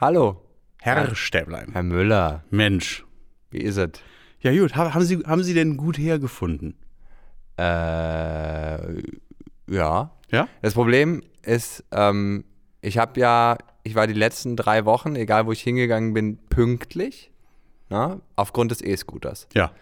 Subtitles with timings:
[0.00, 0.40] Hallo,
[0.78, 1.68] Herr Stäblein.
[1.72, 2.44] Herr Müller.
[2.50, 3.04] Mensch.
[3.50, 3.90] Wie ist es?
[4.40, 6.74] Ja gut, Ha- haben Sie, haben Sie denn gut hergefunden?
[7.58, 7.62] Äh,
[9.68, 10.10] ja.
[10.30, 10.48] Ja?
[10.62, 12.44] Das Problem ist, ähm,
[12.80, 17.30] ich habe ja, ich war die letzten drei Wochen, egal wo ich hingegangen bin, pünktlich.
[17.90, 19.48] Na, aufgrund des E-Scooters.
[19.52, 19.72] Ja.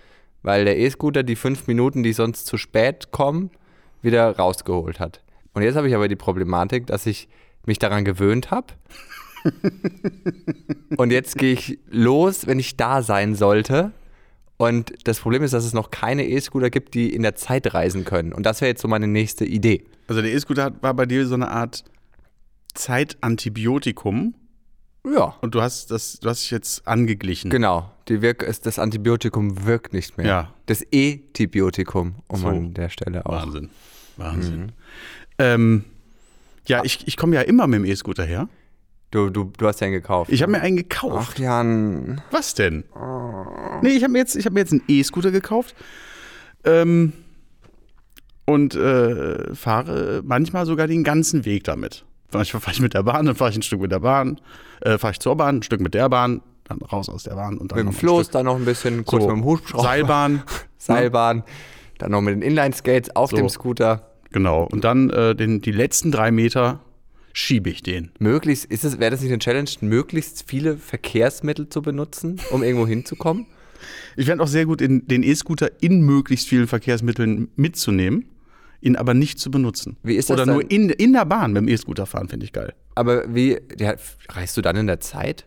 [0.42, 3.50] Weil der E-Scooter die fünf Minuten, die sonst zu spät kommen,
[4.00, 5.22] wieder rausgeholt hat.
[5.52, 7.28] Und jetzt habe ich aber die Problematik, dass ich
[7.66, 8.68] mich daran gewöhnt habe.
[10.96, 13.92] und jetzt gehe ich los, wenn ich da sein sollte.
[14.56, 18.04] Und das Problem ist, dass es noch keine E-Scooter gibt, die in der Zeit reisen
[18.04, 18.32] können.
[18.32, 19.84] Und das wäre jetzt so meine nächste Idee.
[20.08, 21.84] Also der E-Scooter war bei dir so eine Art
[22.74, 24.34] Zeitantibiotikum
[25.06, 25.34] Ja.
[25.42, 27.50] und du hast das, du hast dich jetzt angeglichen.
[27.50, 27.90] Genau.
[28.08, 30.26] Die Wirk ist, das Antibiotikum wirkt nicht mehr.
[30.26, 30.54] Ja.
[30.66, 32.48] Das E-Tibiotikum, um So.
[32.48, 33.32] an der Stelle auch.
[33.32, 33.70] Wahnsinn.
[34.16, 34.72] Wahnsinn.
[35.38, 35.84] Ähm,
[36.66, 38.48] ja, ich, ich komme ja immer mit dem E-Scooter her.
[39.10, 40.30] Du, du, du hast ja einen gekauft.
[40.30, 41.32] Ich habe mir einen gekauft.
[41.34, 42.20] Ach, Jan.
[42.30, 42.84] Was denn?
[43.82, 45.74] Nee, ich habe mir, jetzt- ich hab mir jetzt einen E-Scooter gekauft.
[46.64, 47.12] Ähm,
[48.44, 52.04] und äh, fahre manchmal sogar den ganzen Weg damit.
[52.32, 54.38] Manchmal fahre ich mit der Bahn, dann fahre ich ein Stück mit der Bahn,
[54.82, 57.56] äh, fahre ich zur Bahn, ein Stück mit der Bahn, dann raus aus der Bahn
[57.56, 59.82] und dann Mit dem Floß dann noch ein bisschen, kurz So, mit dem Hubschrauber.
[59.84, 60.42] Seilbahn.
[60.78, 61.44] Seilbahn.
[61.98, 63.36] Dann noch mit den Inline-Skates auf So.
[63.36, 64.10] dem Scooter.
[64.30, 64.64] Genau.
[64.70, 66.80] Und dann äh, den, die letzten drei Meter
[67.38, 68.10] schiebe ich den.
[68.18, 72.86] Möglichst, ist es, wäre das nicht eine Challenge, möglichst viele Verkehrsmittel zu benutzen, um irgendwo
[72.86, 73.46] hinzukommen?
[74.16, 78.28] Ich fände auch sehr gut, in, den E-Scooter in möglichst vielen Verkehrsmitteln mitzunehmen,
[78.80, 79.96] ihn aber nicht zu benutzen.
[80.02, 80.54] Wie ist das Oder dann?
[80.56, 82.74] nur in, in der Bahn mit dem E-Scooter fahren, finde ich geil.
[82.96, 83.94] Aber wie, ja,
[84.30, 85.46] reist du dann in der Zeit?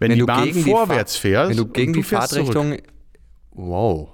[0.00, 2.52] Wenn, die Bahn vorwärts Fahr- fährt, Wenn du gegen die fährst zurück.
[2.52, 2.78] Fahrtrichtung.
[3.52, 4.10] Wow.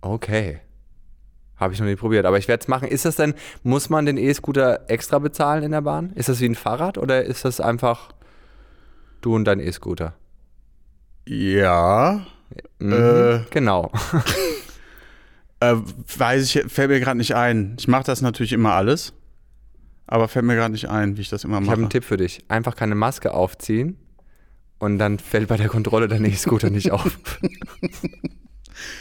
[0.00, 0.60] Okay.
[1.56, 2.88] Habe ich noch nie probiert, aber ich werde es machen.
[2.88, 6.10] Ist das denn, muss man den E-Scooter extra bezahlen in der Bahn?
[6.14, 8.10] Ist das wie ein Fahrrad oder ist das einfach
[9.20, 10.14] du und dein E-Scooter?
[11.26, 12.26] Ja.
[12.78, 13.40] Mhm, Äh.
[13.50, 13.90] genau.
[15.60, 15.76] Äh,
[16.18, 17.76] weiß ich, fällt mir gerade nicht ein.
[17.78, 19.14] Ich mache das natürlich immer alles,
[20.06, 21.70] aber fällt mir gerade nicht ein, wie ich das immer Ich mache.
[21.70, 22.44] habe einen Tipp für dich.
[22.48, 23.96] Einfach keine Maske aufziehen
[24.78, 27.18] und dann fällt bei der Kontrolle dein E-Scooter nicht auf.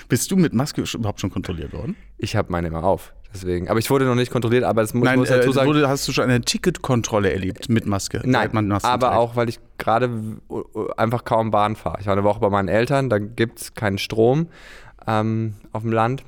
[0.09, 1.95] Bist du mit Maske überhaupt schon kontrolliert worden?
[2.17, 3.13] Ich habe meine immer auf.
[3.33, 3.67] Deswegen.
[3.67, 5.67] Aber ich wurde noch nicht kontrolliert, aber das mu Nein, muss ich dazu äh, sagen.
[5.67, 8.21] wurde, hast du schon eine Ticketkontrolle erlebt mit Maske?
[8.23, 9.03] Nein, aber trägt?
[9.03, 10.09] auch, weil ich gerade
[10.97, 11.97] einfach kaum Bahn fahre.
[11.99, 14.49] Ich war eine Woche bei meinen Eltern, da gibt es keinen Strom
[15.07, 16.23] ähm, auf dem Land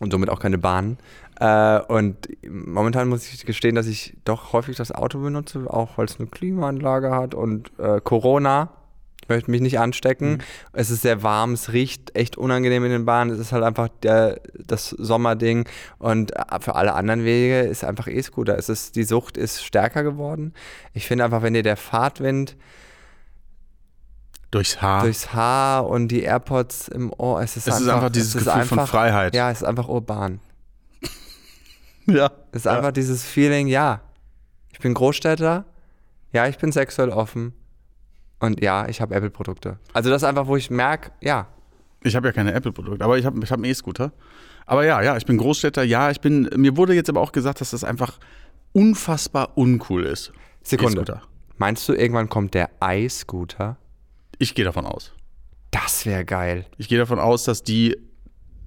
[0.00, 0.98] und somit auch keine Bahn.
[1.38, 6.06] Äh, und momentan muss ich gestehen, dass ich doch häufig das Auto benutze, auch weil
[6.06, 8.70] es eine Klimaanlage hat und äh, Corona.
[9.24, 10.42] Ich möchte mich nicht anstecken.
[10.74, 13.30] Es ist sehr warm, es riecht echt unangenehm in den Bahnen.
[13.30, 15.66] Es ist halt einfach der, das Sommerding.
[15.98, 18.58] Und äh, für alle anderen Wege ist einfach E-Scooter.
[18.58, 20.52] Es ist, die Sucht ist stärker geworden.
[20.92, 22.54] Ich finde einfach, wenn dir der Fahrtwind
[24.50, 25.04] Durchs Haar.
[25.04, 28.52] durchs Haar und die AirPods im Ohr, es ist Es einfach, ist einfach dieses Gefühl
[28.52, 29.34] von einfach- Freiheit.
[29.34, 30.38] Ja, es ist einfach urban.
[32.06, 32.30] ja.
[32.52, 34.02] Es ist einfach dieses Feeling, ja,
[34.70, 35.64] ich bin Großstädter,
[36.32, 37.54] ja, ich bin sexuell offen
[38.44, 39.78] und ja, ich habe Apple-Produkte.
[39.92, 41.48] Also das ist einfach, wo ich merke, ja,
[42.06, 44.12] Ich habe ja keine Apple-Produkte, aber ich habe ich hab einen E-Scooter.
[44.66, 45.82] Aber ja, ja, ich bin Großstädter.
[45.82, 46.48] Ja, ich bin.
[46.56, 48.18] Mir wurde jetzt aber auch gesagt, dass das einfach
[48.72, 50.32] unfassbar uncool ist.
[50.62, 51.00] Sekunde.
[51.00, 51.22] E-Scooter.
[51.56, 53.78] Meinst du, irgendwann kommt der i-Scooter?
[54.38, 55.12] Ich gehe davon aus.
[55.70, 56.66] Das wäre geil.
[56.76, 57.96] Ich gehe davon aus, dass die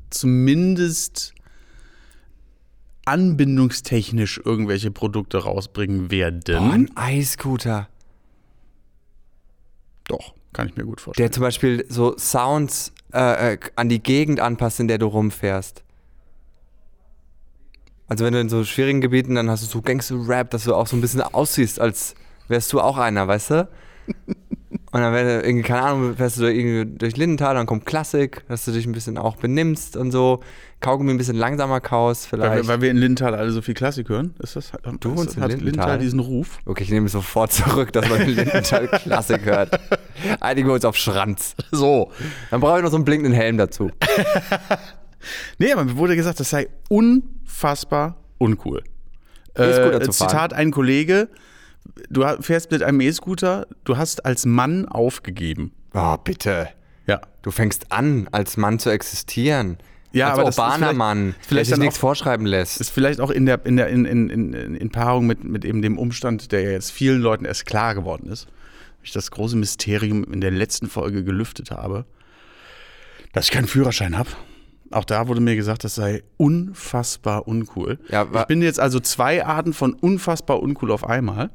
[0.10, 1.34] zumindest
[3.06, 6.58] anbindungstechnisch irgendwelche Produkte rausbringen werden.
[6.60, 7.88] Oh, ein i-Scooter.
[10.08, 11.26] Doch, kann ich mir gut vorstellen.
[11.26, 15.84] Der zum Beispiel so Sounds äh, äh, an die Gegend anpasst, in der du rumfährst.
[18.08, 20.88] Also wenn du in so schwierigen Gebieten, dann hast du so Gangster-Rap, dass du auch
[20.88, 22.16] so ein bisschen aussiehst, als
[22.48, 23.70] wärst du auch einer, weißt du?
[24.92, 28.44] Und dann, wenn du irgendwie, keine Ahnung, fährst du irgendwie durch Lindenthal, dann kommt Klassik,
[28.48, 30.42] dass du dich ein bisschen auch benimmst und so.
[30.80, 32.64] Kaugummi ein bisschen langsamer kaust weil, vielleicht.
[32.64, 34.36] wir- weil wir in Lindenthal alle so viel Klassik hören.
[34.40, 35.98] Ist das, hat, Du ist, wohnst in hat Lindenthal?
[35.98, 36.60] diesen Ruf?
[36.66, 39.80] okay, ich nehme es sofort zurück, dass man in Lindenthal Klassik hört.
[40.40, 41.56] Einigen wir uns auf Schranz.
[41.72, 42.12] So.
[42.52, 43.90] Dann brauche ich noch so einen blinkenden Helm dazu.
[45.58, 48.84] Nee, aber mir wurde gesagt, das sei unfassbar uncool.
[49.58, 50.30] E-Scooter Äh, zu fahren.
[50.30, 51.28] Zitat ein Kollege,
[52.10, 55.74] du fährst mit einem E-Scooter, du hast als Mann aufgegeben.
[55.94, 56.70] Oh, bitte.
[57.08, 57.20] Ja.
[57.42, 59.80] Du fängst an, als Mann zu existieren.
[60.14, 62.80] Ja, als aber das ist urbaner vielleicht- Mann, vielleicht der sich nichts auch- vorschreiben lässt.
[62.80, 65.82] Ist vielleicht auch in der in der in, in, in, in Paarung mit, mit eben
[65.82, 68.48] dem Umstand, der ja jetzt vielen Leuten erst klar geworden ist,
[69.04, 72.06] ich das große Mysterium in der letzten Folge gelüftet habe,
[73.34, 74.30] dass ich keinen Führerschein habe.
[74.92, 78.00] Auch da wurde mir gesagt, das sei unfassbar uncool.
[78.10, 81.50] Ja, ich bin jetzt also zwei Arten von unfassbar uncool auf einmal.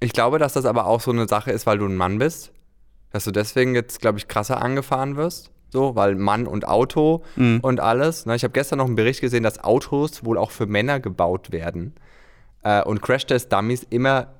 [0.00, 2.52] Ich glaube, dass das aber auch so eine Sache ist, weil du ein Mann bist.
[3.10, 5.50] Dass du deswegen jetzt, glaube ich, krasser angefahren wirst.
[5.72, 7.24] So, weil Mann und Auto
[7.62, 8.26] und alles.
[8.26, 8.36] Ne?
[8.36, 11.94] Ich habe gestern noch einen Bericht gesehen, dass Autos wohl auch für Männer gebaut werden.
[12.62, 14.34] Äh, und Crash-Test-Dummies immer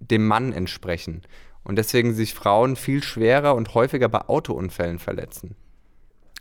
[0.00, 1.22] dem Mann entsprechen.
[1.62, 5.54] Und deswegen sich Frauen viel schwerer und häufiger bei Autounfällen verletzen.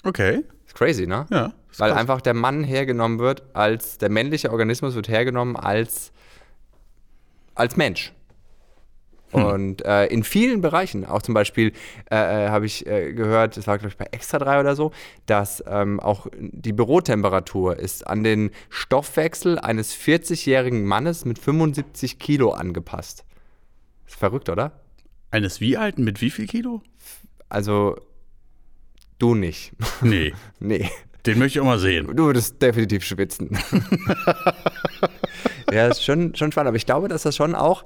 [0.04, 0.44] Okay.
[0.66, 1.26] Ist crazy, ne?
[1.30, 1.54] Ja.
[1.78, 2.00] Weil krass.
[2.00, 6.12] einfach der Mann hergenommen wird als, der männliche Organismus wird hergenommen als,
[7.54, 8.14] als Mensch.
[9.32, 9.44] Hm.
[9.44, 11.74] Und äh, in vielen Bereichen, auch zum Beispiel
[12.10, 14.92] äh, äh, habe ich äh, gehört, das war glaube ich bei Extra 3 oder so,
[15.26, 22.52] dass ähm, auch die Bürotemperatur ist an den Stoffwechsel eines 40-jährigen Mannes mit 75 Kilo
[22.52, 23.26] angepasst.
[24.06, 24.80] Ist verrückt, oder?
[25.30, 26.82] Eines wie alten mit wie viel Kilo?
[27.50, 27.98] Also
[29.20, 29.74] du nicht.
[30.02, 30.34] Nee.
[30.60, 30.90] nee.
[31.26, 32.16] Den möchte ich auch mal sehen.
[32.16, 33.50] Du würdest definitiv schwitzen.
[35.74, 36.70] ja, ist schon, schon spannend.
[36.70, 37.84] Aber ich glaube, dass das schon auch.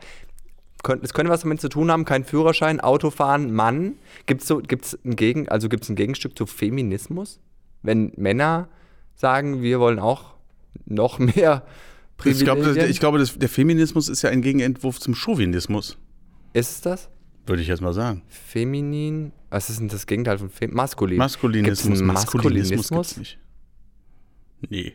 [0.84, 3.96] Könnt- Es könnte was damit zu tun haben, kein Führerschein, Autofahren, Mann.
[4.26, 7.40] Gibt es so, gibt's ein, Gegen, also gibt's ein Gegenstück zu Feminismus?
[7.84, 8.68] Wenn Männer
[9.16, 10.34] sagen, wir wollen auch
[10.86, 11.64] noch mehr
[12.24, 12.90] Ich glaube, Privilegien.
[12.92, 15.98] ich glaube das, der Feminismus ist ja ein Gegenentwurf zum Chauvinismus.
[16.54, 17.10] ist es das?
[17.48, 18.22] Würde ich jetzt mal sagen.
[18.28, 19.32] Feminin?
[19.50, 21.18] Was ist denn das Gegenteil von Fem Maskulin?
[21.18, 22.02] Maskulinismus.
[22.02, 23.16] Maskulinismus Maskulinismus?
[23.16, 23.40] gibt's nicht.
[24.70, 24.94] Nee.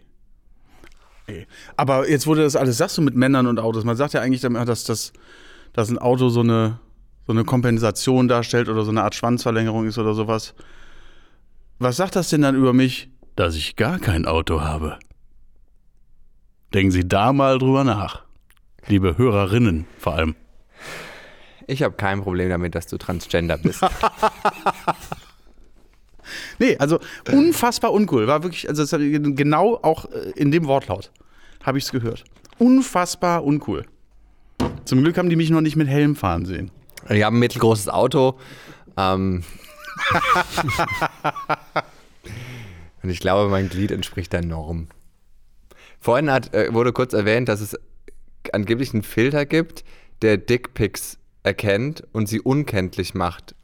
[1.28, 1.46] nee.
[1.76, 3.84] Aber jetzt wurde das alles, sagst du mit Männern und Autos.
[3.84, 5.12] Man sagt ja eigentlich, dass, das,
[5.76, 6.80] dass ein Auto so eine,
[7.26, 10.54] so eine Kompensation darstellt oder so eine Art Schwanzverlängerung ist oder sowas.
[11.78, 13.10] Was sagt das denn dann über mich?
[13.36, 14.98] Dass ich gar kein Auto habe.
[16.72, 18.22] Denken Sie da mal drüber nach.
[18.86, 20.34] Liebe Hörerinnen vor allem.
[21.66, 23.80] Ich habe kein Problem damit, dass du Transgender bist.
[26.58, 26.98] Nee, also
[27.30, 28.26] unfassbar uncool.
[28.26, 31.12] War wirklich, also genau auch äh, in dem Wortlaut
[31.62, 32.24] habe ich es gehört.
[32.58, 33.86] Unfassbar uncool.
[34.84, 36.70] Zum Glück haben die mich noch nicht mit Helm fahren sehen.
[37.08, 38.38] Ich habe ein mittelgroßes Auto.
[38.96, 39.42] Ähm
[43.02, 44.88] und ich glaube, mein Glied entspricht der Norm.
[46.00, 47.76] Vorhin hat, äh, wurde kurz erwähnt, dass es
[48.52, 49.84] angeblich einen Filter gibt,
[50.22, 53.54] der Dickpics erkennt und sie unkenntlich macht,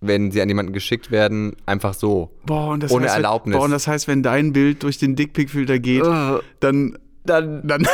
[0.00, 2.30] wenn sie an jemanden geschickt werden, einfach so.
[2.46, 3.56] Boah, Ohne heißt, Erlaubnis.
[3.56, 6.04] Boah, und das heißt, wenn dein Bild durch den Dickpick-Filter geht,
[6.60, 7.82] dann, Dann dann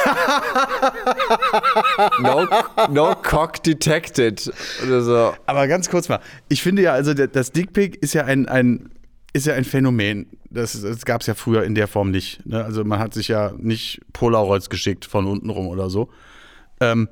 [2.22, 2.46] no,
[2.90, 4.50] no cock detected.
[4.86, 5.34] Oder so.
[5.46, 8.90] Aber ganz kurz mal, ich finde ja, also das Dickpick ist ja ein, ein,
[9.34, 10.26] ist ja ein Phänomen.
[10.50, 12.46] Das, das gab es ja früher in der Form nicht.
[12.46, 12.64] Ne?
[12.64, 16.08] Also man hat sich ja nicht Polaroids geschickt von unten rum oder so.
[16.80, 17.08] Ähm,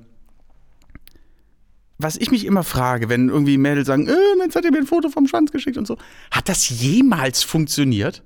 [1.98, 4.86] was ich mich immer frage, wenn irgendwie Mädels sagen, äh, jetzt hat er mir ein
[4.86, 5.96] Foto vom Schwanz geschickt und so,
[6.30, 8.22] hat das jemals funktioniert?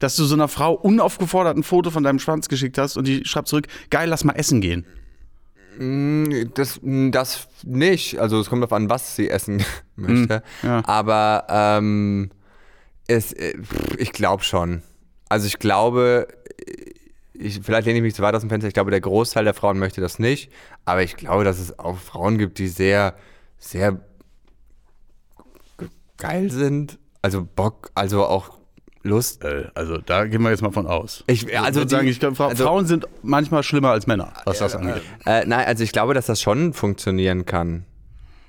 [0.00, 3.24] Dass du so einer Frau unaufgefordert ein Foto von deinem Schwanz geschickt hast und die
[3.24, 4.84] schreibt zurück, geil, lass mal essen gehen.
[6.54, 8.18] Das, das nicht.
[8.18, 9.64] Also es kommt darauf an, was sie essen
[9.96, 10.42] möchte.
[10.62, 10.82] ja.
[10.84, 12.30] Aber ähm,
[13.06, 13.54] es, äh,
[13.98, 14.82] ich glaube schon.
[15.28, 16.26] Also ich glaube,
[17.32, 19.54] ich, vielleicht lehne ich mich zu weit aus dem Fenster, ich glaube, der Großteil der
[19.54, 20.50] Frauen möchte das nicht.
[20.84, 23.14] Aber ich glaube, dass es auch Frauen gibt, die sehr,
[23.58, 24.00] sehr
[26.16, 26.98] geil sind.
[27.22, 28.59] Also Bock, also auch
[29.02, 29.44] Lust.
[29.44, 31.24] Äh, also da gehen wir jetzt mal von aus.
[31.26, 34.06] Ich- Ich also würde die- sagen, ich glaube, Fra also- Frauen sind manchmal schlimmer als
[34.06, 35.02] Männer, was das angeht.
[35.24, 37.84] Äh, nein, also ich glaube, dass das schon funktionieren kann.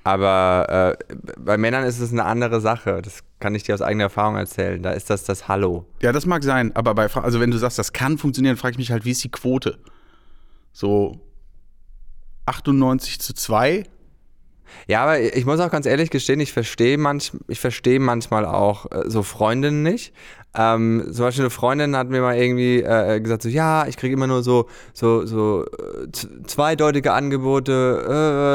[0.04, 3.00] Aber äh, bei Männern ist es eine andere Sache.
[3.02, 4.82] Das kann ich dir aus eigener Erfahrung erzählen.
[4.82, 5.86] Da ist das das Hallo.
[6.02, 8.72] Ja, das mag sein, aber bei Fra also wenn du sagst, das kann funktionieren, frage
[8.72, 9.78] ich mich halt, wie ist die Quote?
[10.72, 11.20] So
[12.46, 13.84] 98 zu 2?
[14.88, 18.90] Ja, aber ich muss auch ganz ehrlich gestehen, ich verstehe manch, ich verstehe manchmal auch
[18.90, 20.12] äh, so Freundinnen nicht.
[20.54, 24.12] Ähm, zum Beispiel eine Freundin hat mir mal irgendwie äh, gesagt, so ja, ich kriege
[24.12, 26.08] immer nur so, so, so äh,
[26.46, 28.04] zweideutige Angebote,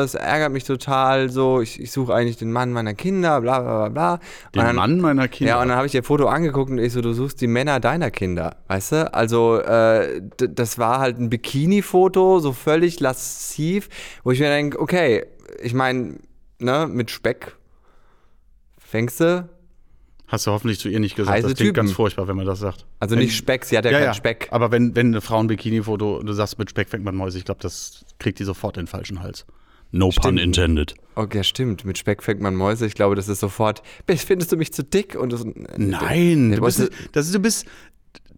[0.01, 3.61] äh, es ärgert mich total, so, ich, ich suche eigentlich den Mann meiner Kinder, bla
[3.61, 4.19] bla bla bla.
[4.53, 5.53] Den dann- Mann meiner Kinder.
[5.55, 7.79] Ja, und dann habe ich ihr Foto angeguckt und ich so, du suchst die Männer
[7.79, 9.13] deiner Kinder, weißt du?
[9.15, 13.89] Also, äh, das war halt ein Bikini-Foto, so völlig lasziv,
[14.23, 15.25] wo ich mir denke, okay,
[15.63, 16.17] ich meine,
[16.59, 17.55] ne, mit Speck
[18.77, 19.49] fängst du,
[20.27, 21.37] Hast du hoffentlich zu ihr nicht gesagt.
[21.37, 21.85] Heiße das klingt Typen.
[21.87, 22.85] ganz furchtbar, wenn man das sagt.
[22.99, 24.47] also nicht Speck, sie hat ja, Ja, keinen ja, Speck.
[24.51, 27.45] aber wenn, wenn eine Frau ein Bikini-Foto, du sagst, mit Speck fängt man Mäuse, ich
[27.45, 29.45] glaube, das kriegt die sofort den falschen Hals.
[29.91, 30.95] No pun intended.
[31.15, 34.73] Okay, stimmt, mit Speck fängt man Mäuse, ich glaube, das ist sofort, findest du mich
[34.73, 35.15] zu dick?
[35.15, 35.45] Und das,
[35.77, 37.65] Nein, du bist, das ist, du bist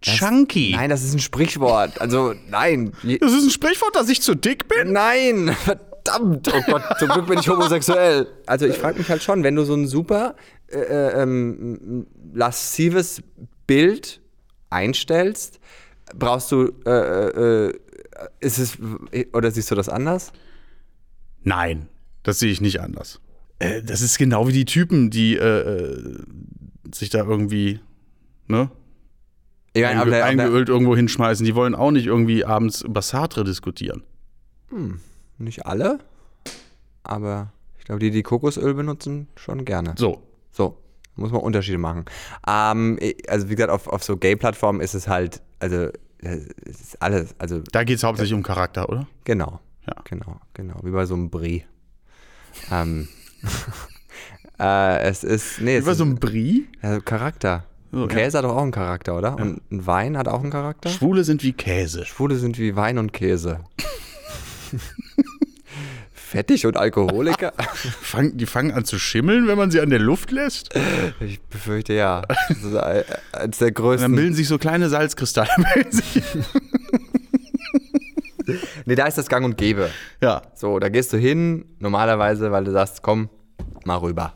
[0.01, 0.74] chunky.
[0.75, 2.91] Nein, das ist ein Sprichwort, also nein.
[3.19, 4.93] Das ist ein Sprichwort, dass ich zu dick bin?
[4.93, 6.51] Nein, verdammt.
[6.53, 8.27] Oh Gott, zum Glück bin ich homosexuell.
[8.46, 10.36] Also ich frage mich halt schon, wenn du so ein super
[10.71, 13.21] äh, äh, ähm, laszives
[13.67, 14.21] Bild
[14.69, 15.59] einstellst,
[16.15, 17.73] brauchst du, äh, äh,
[18.39, 18.77] ist es,
[19.33, 20.31] oder siehst du das anders?
[21.43, 21.88] Nein.
[22.23, 23.21] Das sehe ich nicht anders.
[23.59, 26.17] Äh, das ist genau wie die Typen, die äh, äh,
[26.93, 27.79] sich da irgendwie,
[28.47, 28.69] ne?
[29.75, 31.45] Auf Einge der- eingeölt irgendwo hinschmeißen.
[31.45, 34.03] Die wollen auch nicht irgendwie abends über Sartre diskutieren.
[35.38, 35.99] Nicht alle,
[37.03, 39.95] aber ich glaube, die, die Kokosöl benutzen, schon gerne.
[39.97, 40.21] So.
[40.51, 40.77] So,
[41.15, 42.06] muss man Unterschiede machen.
[42.48, 45.89] Ähm, also wie gesagt, auf, auf so Gay-Plattformen ist es halt, also
[46.22, 46.46] es
[46.82, 49.08] ist alles, also Da geht es hauptsächlich um Charakter, oder?
[49.24, 49.96] genau, Ja.
[50.03, 51.63] genau, genau, wie bei so einem Brie.
[52.72, 53.08] ähm,
[54.60, 56.68] äh, es ist, nee, Über ist, so ein Brie.
[56.82, 57.65] also Charakter.
[57.91, 58.06] Ja.
[58.08, 59.36] Käse hat doch auch einen Charakter, oder?
[59.38, 60.89] Und ein Wein hat auch einen Charakter?
[60.89, 62.06] Schwule sind wie Käse.
[62.06, 63.62] Schwule sind wie Wein und Käse.
[66.29, 67.53] Fettig und Alkoholiker?
[68.01, 70.69] Fang, die fangen an zu schimmeln, wenn man sie an der Luft lässt.
[71.19, 72.21] Ich befürchte ja.
[72.50, 74.15] Das ist ein- eines der Und dann größten.
[74.15, 75.50] bilden sich so kleine Salzkristalle.
[78.86, 79.91] Nee, da ist das Gang und Gäbe.
[80.21, 80.41] ja.
[80.55, 83.29] So, da gehst du hin, normalerweise, weil du sagst, komm,
[83.86, 84.33] mal rüber.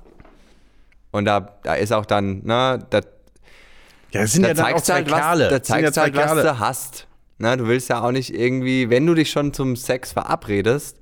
[1.12, 3.00] Und da, da ist auch dann, ne, da,
[4.12, 5.94] Ja, das sind da ja dann auch zeigst du zwei halt, was, da ja zeigst
[5.96, 6.44] zwei halt, was Kerle.
[6.44, 7.08] du hast.
[7.40, 10.98] Ne, du willst ja auch nicht irgendwie, wenn du dich schon zum Sex verabredest,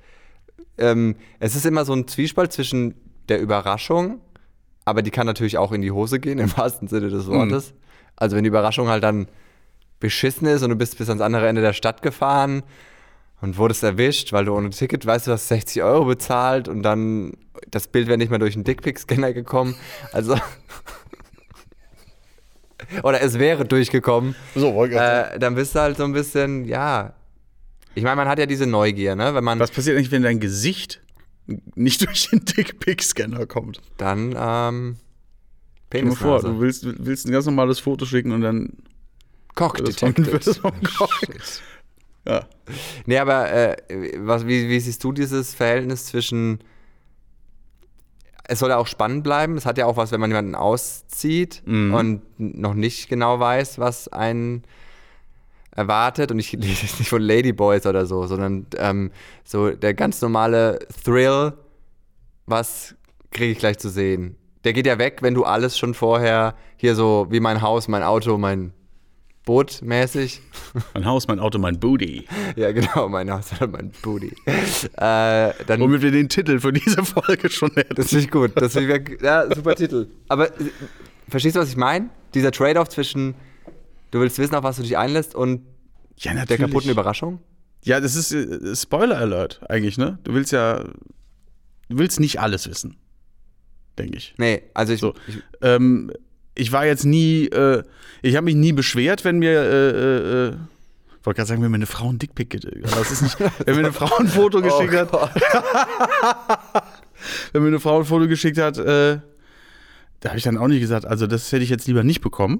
[0.81, 2.95] ähm, es ist immer so ein Zwiespalt zwischen
[3.29, 4.19] der Überraschung,
[4.85, 7.33] aber die kann natürlich auch in die Hose gehen, im wahrsten Sinne des Mhm.
[7.33, 7.73] Wortes.
[8.15, 9.27] Also wenn die Überraschung halt dann
[9.99, 12.63] beschissen ist und du bist bis ans andere Ende der Stadt gefahren
[13.41, 17.33] und wurdest erwischt, weil du ohne Ticket, weißt du, hast 60 Euro bezahlt und dann
[17.69, 19.75] das Bild wäre nicht mehr durch einen Dickpick-Scanner gekommen.
[20.11, 20.35] Also
[23.03, 24.35] oder es wäre durchgekommen.
[24.55, 24.85] So.
[24.85, 27.13] Äh, dann bist du halt so ein bisschen, ja.
[27.95, 29.33] Ich meine, man hat ja diese Neugier, ne?
[29.35, 31.01] Wenn man Was passiert eigentlich, wenn dein Gesicht
[31.75, 33.81] nicht durch den Dickpick-Scanner kommt?
[33.97, 34.95] dann ähm,
[35.87, 38.77] Stell dir mal vor, du willst, willst ein ganz normales Foto schicken und dann
[39.55, 41.09] Cock wird es vom, wird es vom Cock.
[42.25, 42.47] Ja.
[43.05, 43.75] Nee, aber äh,
[44.19, 46.59] was, wie, wie siehst du dieses Verhältnis zwischen.
[48.45, 49.57] Es soll ja auch spannend bleiben.
[49.57, 51.93] Es hat ja auch was, wenn man jemanden auszieht Mhm.
[51.93, 54.63] und noch nicht genau weiß, was einen
[55.75, 56.31] erwartet.
[56.31, 59.11] Und ich lese jetzt nicht von Ladyboys oder so, sondern ähm,
[59.43, 61.53] so der ganz normale Thrill,
[62.45, 62.95] was
[63.31, 64.35] kriege ich gleich zu sehen.
[64.63, 68.03] Der geht ja weg, wenn du alles schon vorher hier so wie mein Haus, mein
[68.03, 68.73] Auto, mein
[69.43, 70.39] Boot mäßig
[70.93, 72.25] Mein Haus, mein Auto, mein Booty.
[72.55, 74.33] ja, genau, mein Haus mein Booty.
[74.45, 77.95] äh, dann, Womit wir den Titel für diese Folge schon hätten.
[77.95, 78.51] das finde ich gut.
[78.55, 80.07] Das finde ich, ja, super Titel.
[80.27, 80.65] Aber äh,
[81.27, 82.09] verstehst du, was ich meine?
[82.35, 83.33] Dieser Trade-off zwischen,
[84.11, 85.61] du willst wissen, auf was du dich einlässt und
[86.17, 87.39] Ja, der kaputten Überraschung?
[87.83, 90.19] Ja, das ist äh, Spoiler Alert eigentlich, ne?
[90.23, 92.97] Du willst ja, du willst nicht alles wissen,
[93.97, 94.35] denke ich.
[94.37, 95.13] Nee, also ich, So.
[95.27, 96.11] ich Ähm,
[96.53, 97.81] ich war jetzt nie, äh,
[98.21, 100.53] ich habe mich nie beschwert, wenn mir, äh, äh, äh,
[101.19, 103.39] ich wollte gerade sagen, wenn mir eine Frau ein Dickpick, ge- aber das ist nicht,
[103.65, 105.11] wenn mir eine Frau ein Foto geschickt hat,
[107.53, 109.19] wenn mir eine Frau ein Foto geschickt hat, äh,
[110.19, 112.59] da habe ich dann auch nicht gesagt, also das hätte ich jetzt lieber nicht bekommen,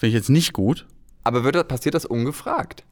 [0.00, 0.86] finde ich jetzt nicht gut.
[1.22, 2.84] aber wird das, passiert das ungefragt?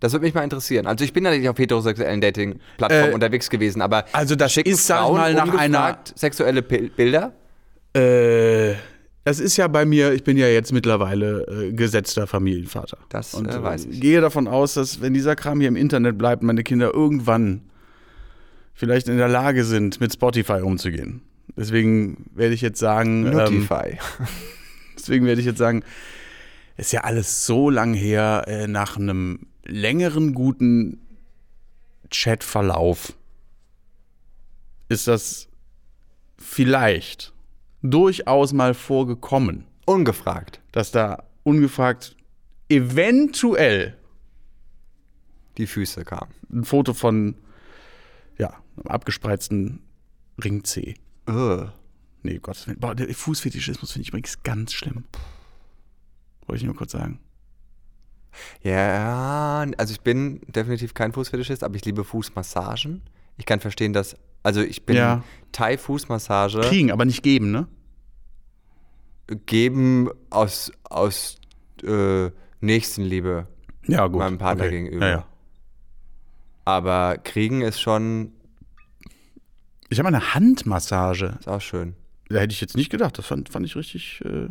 [0.00, 0.86] Das würde mich mal interessieren.
[0.86, 4.70] Also ich bin ja nicht auf heterosexuellen Dating-Plattformen Äh, unterwegs gewesen, aber also das schicken
[4.70, 7.32] ist, Frauen mal, nach ungefragt sexuelle Bilder?
[7.94, 8.74] Äh,
[9.24, 12.98] das ist ja bei mir, ich bin ja jetzt mittlerweile äh, gesetzter Familienvater.
[13.08, 14.00] Das, Und äh, weiß ich.
[14.00, 17.62] gehe davon aus, dass wenn dieser Kram hier im Internet bleibt, meine Kinder irgendwann
[18.72, 21.20] vielleicht in der Lage sind, mit Spotify umzugehen.
[21.56, 23.98] Deswegen werde ich jetzt sagen, ähm, Notify.
[24.96, 25.82] deswegen werde ich jetzt sagen,
[26.78, 31.00] ist ja alles so lang her, äh, nach einem längeren guten
[32.10, 33.12] Chatverlauf
[34.88, 35.48] ist das
[36.38, 37.34] vielleicht
[37.82, 40.60] durchaus mal vorgekommen, Ungefragt.
[40.72, 42.16] dass da ungefragt
[42.70, 43.96] eventuell
[45.58, 46.32] Die Füße kamen.
[46.50, 47.34] ein Foto von
[48.38, 49.80] ja, einem abgespreizten
[50.42, 50.94] Ring C.
[51.28, 51.70] Ugh.
[52.22, 55.04] Nee, Gott, boah, der Fußfetischismus finde ich übrigens ganz schlimm.
[56.48, 57.20] Wollte ich nur kurz sagen.
[58.62, 63.02] Ja, also ich bin definitiv kein Fußfetischist, aber ich liebe Fußmassagen.
[63.36, 65.22] Ich kann verstehen, dass, also ich bin Ja.
[65.52, 67.68] Thai-Fußmassage Kriegen, aber nicht geben, ne?
[69.46, 71.36] geben aus, aus
[71.84, 73.46] äh, Nächstenliebe,
[73.86, 74.20] Ja, gut.
[74.20, 74.84] Meinem Partner okay.
[74.84, 75.06] gegenüber.
[75.06, 75.26] Ja, ja.
[76.64, 78.32] aber kriegen ist schon,
[79.90, 81.36] Ich habe eine Handmassage.
[81.38, 81.94] ist auch schön.
[82.28, 83.16] Da hätte ich jetzt nicht gedacht.
[83.18, 84.48] Das fand, fand ich richtig äh,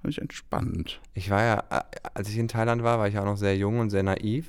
[0.00, 1.00] fand ich entspannt.
[1.14, 1.64] Ich war ja,
[2.14, 4.46] als ich in Thailand war, war ich auch noch sehr jung und sehr naiv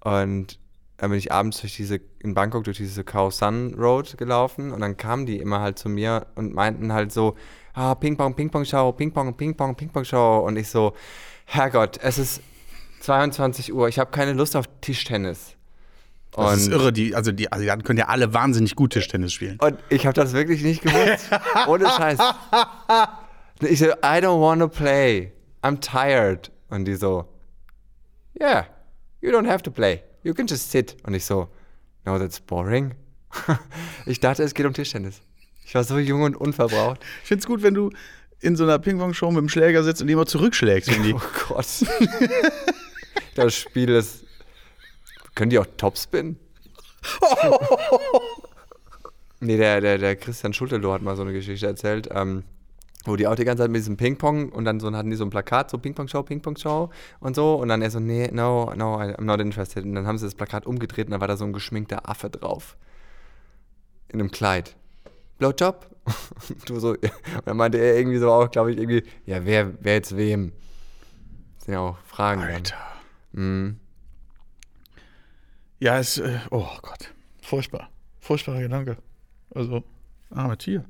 [0.00, 0.58] und
[0.98, 4.80] dann bin ich abends durch diese, in Bangkok durch diese Khao San Road gelaufen und
[4.80, 7.36] dann kamen die immer halt zu mir und meinten halt so,
[7.74, 10.94] ah, Ping-Pong, Ping-Pong-Show, Ping-Pong, Ping-Pong, Ping-Pong-Show und ich so,
[11.44, 12.40] Herrgott, es ist
[13.00, 15.52] 22 Uhr, ich habe keine Lust auf Tischtennis.
[16.32, 16.92] Das ist Und- irre.
[16.92, 19.58] Die, also die Asiaten können ja alle wahnsinnig gut Tischtennis spielen.
[19.60, 21.30] Und ich habe das wirklich nicht gewusst.
[21.66, 22.18] Ohne Scheiß.
[23.60, 25.32] Ich so, I don't want to play.
[25.62, 26.50] I'm tired.
[26.68, 27.28] Und die so,
[28.38, 28.66] yeah,
[29.20, 30.02] you don't have to play.
[30.22, 30.96] You can just sit.
[31.04, 31.48] Und ich so,
[32.04, 32.94] no, that's boring.
[34.06, 35.20] Ich dachte, es geht um Tischtennis.
[35.64, 37.00] Ich war so jung und unverbraucht.
[37.22, 37.90] Ich finde es gut, wenn du
[38.40, 40.92] in so einer Ping-Pong-Show mit dem Schläger sitzt und immer zurückschlägst.
[40.92, 41.66] Wenn die, Oh Gott.
[43.34, 44.24] Das Spiel ist.
[45.34, 46.38] Können die auch Topspin?
[49.40, 52.44] nee, der, der, der Christian Schulteloh hat mal so eine Geschichte erzählt, ähm,
[53.06, 55.24] wo die auch die ganze Zeit mit diesem Ping-Pong und dann so hatten die so
[55.24, 57.54] ein Plakat, so Ping-Pong-Show, Ping-Pong-Show und so.
[57.54, 59.84] Und dann er so, nee, no, no, I'm not interested.
[59.84, 62.30] Und dann haben sie das Plakat umgedreht und da war da so ein geschminkter Affe
[62.30, 62.76] drauf.
[64.08, 64.76] In einem Kleid.
[65.38, 65.90] Blowjob?
[66.66, 67.10] du so, ja.
[67.36, 70.52] Und dann meinte er irgendwie so auch, glaube ich, irgendwie, ja, wer, wer jetzt wem?
[71.56, 72.42] Das sind ja auch Fragen.
[72.42, 72.76] Alter.
[73.32, 73.78] Mhm.
[75.78, 77.90] Ja, es, äh, oh Gott, furchtbar.
[78.20, 78.96] Furchtbarer Gedanke.
[79.54, 79.84] Also,
[80.30, 80.84] arme Tier.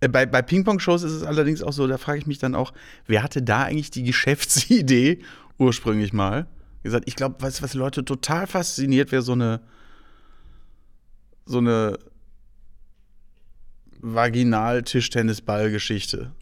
[0.00, 2.72] Äh, bei bei Ping-Pong-Shows ist es allerdings auch so, da frage ich mich dann auch,
[3.06, 5.20] wer hatte da eigentlich die Geschäftsidee
[5.58, 6.46] ursprünglich mal?
[6.82, 9.60] Wie gesagt, ich glaube, du, was Leute total fasziniert, wäre so eine
[11.48, 11.96] so eine
[14.00, 16.32] Vaginal-Tischtennisball-Geschichte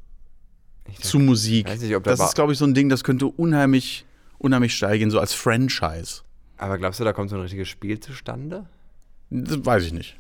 [0.91, 1.69] Ich zu Musik.
[1.69, 4.07] weiß nicht, ob das da ist, glaube ich, so ein Ding, das könnte unheimlich,
[4.39, 6.23] unheimlich steil gehen, so als Franchise.
[6.57, 8.67] Aber glaubst du, da kommt so ein richtiges Spiel zustande?
[9.31, 10.19] Das weiß ich nicht.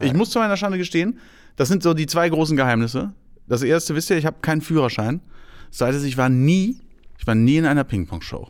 [0.00, 1.18] Ich muss zu meiner Schande gestehen,
[1.56, 3.12] das sind so die zwei großen Geheimnisse.
[3.46, 5.20] Das erste, wisst ihr, ich habe keinen Führerschein.
[5.68, 6.80] Das zweite ist, ich war nie,
[7.18, 8.48] ich war nie in einer Ping-Pong-Show.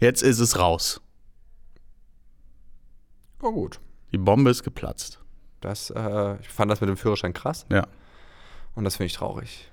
[0.00, 1.00] Jetzt ist es raus.
[3.42, 3.80] Oh gut.
[4.12, 5.20] Die Bombe ist geplatzt.
[5.60, 7.86] Das, äh, ich fand das mit dem Führerschein krass Ja.
[8.74, 9.70] und das finde ich traurig.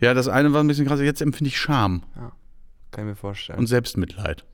[0.00, 1.00] Ja, das eine war ein bisschen krass.
[1.00, 2.02] Jetzt empfinde ich Scham
[2.90, 3.58] Kann ich mir vorstellen.
[3.58, 4.44] und Selbstmitleid.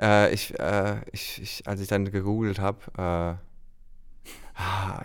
[0.00, 3.53] Äh, ich, äh, ich, ich, als ich dann gegoogelt habe, äh,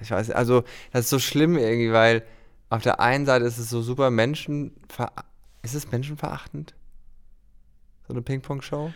[0.02, 2.24] ich weiß, also das ist so schlimm irgendwie, weil
[2.70, 5.12] auf der einen Seite ist es so super menschenver...
[5.62, 6.74] Ist es menschenverachtend?
[8.08, 8.94] So eine Ping-Pong-Show?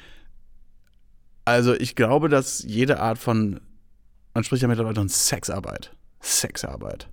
[1.46, 3.60] Also ich glaube, dass jede Art von,
[4.34, 7.10] man spricht ja mittlerweile von Sexarbeit, Sexarbeit,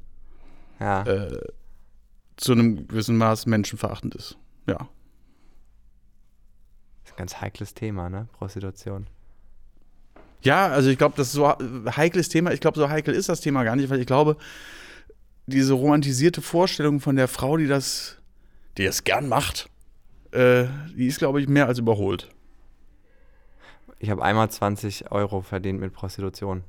[0.79, 1.03] Ja.
[1.03, 1.41] äh,
[2.37, 4.39] zu einem gewissen Maß menschenverachtend ist.
[4.67, 4.77] Ja.
[7.03, 8.29] Das ist ein ganz heikles Thema, ne?
[8.33, 9.09] Prostitution.
[10.43, 12.53] Ja, also ich glaube, das ist so ein heikles Thema.
[12.53, 14.37] Ich glaube, so heikel ist das Thema gar nicht, weil ich glaube,
[15.47, 18.17] diese romantisierte Vorstellung von der Frau, die das,
[18.79, 19.69] die das gern macht,
[20.33, 22.29] äh, die ist, glaube ich, mehr als überholt.
[23.99, 26.65] Ich habe einmal 20 Euro verdient mit Prostitution.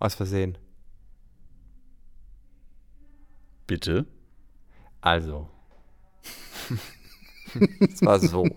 [0.00, 0.58] Aus Versehen.
[3.66, 4.06] Bitte?
[5.00, 5.48] Also.
[7.78, 8.48] Es war so.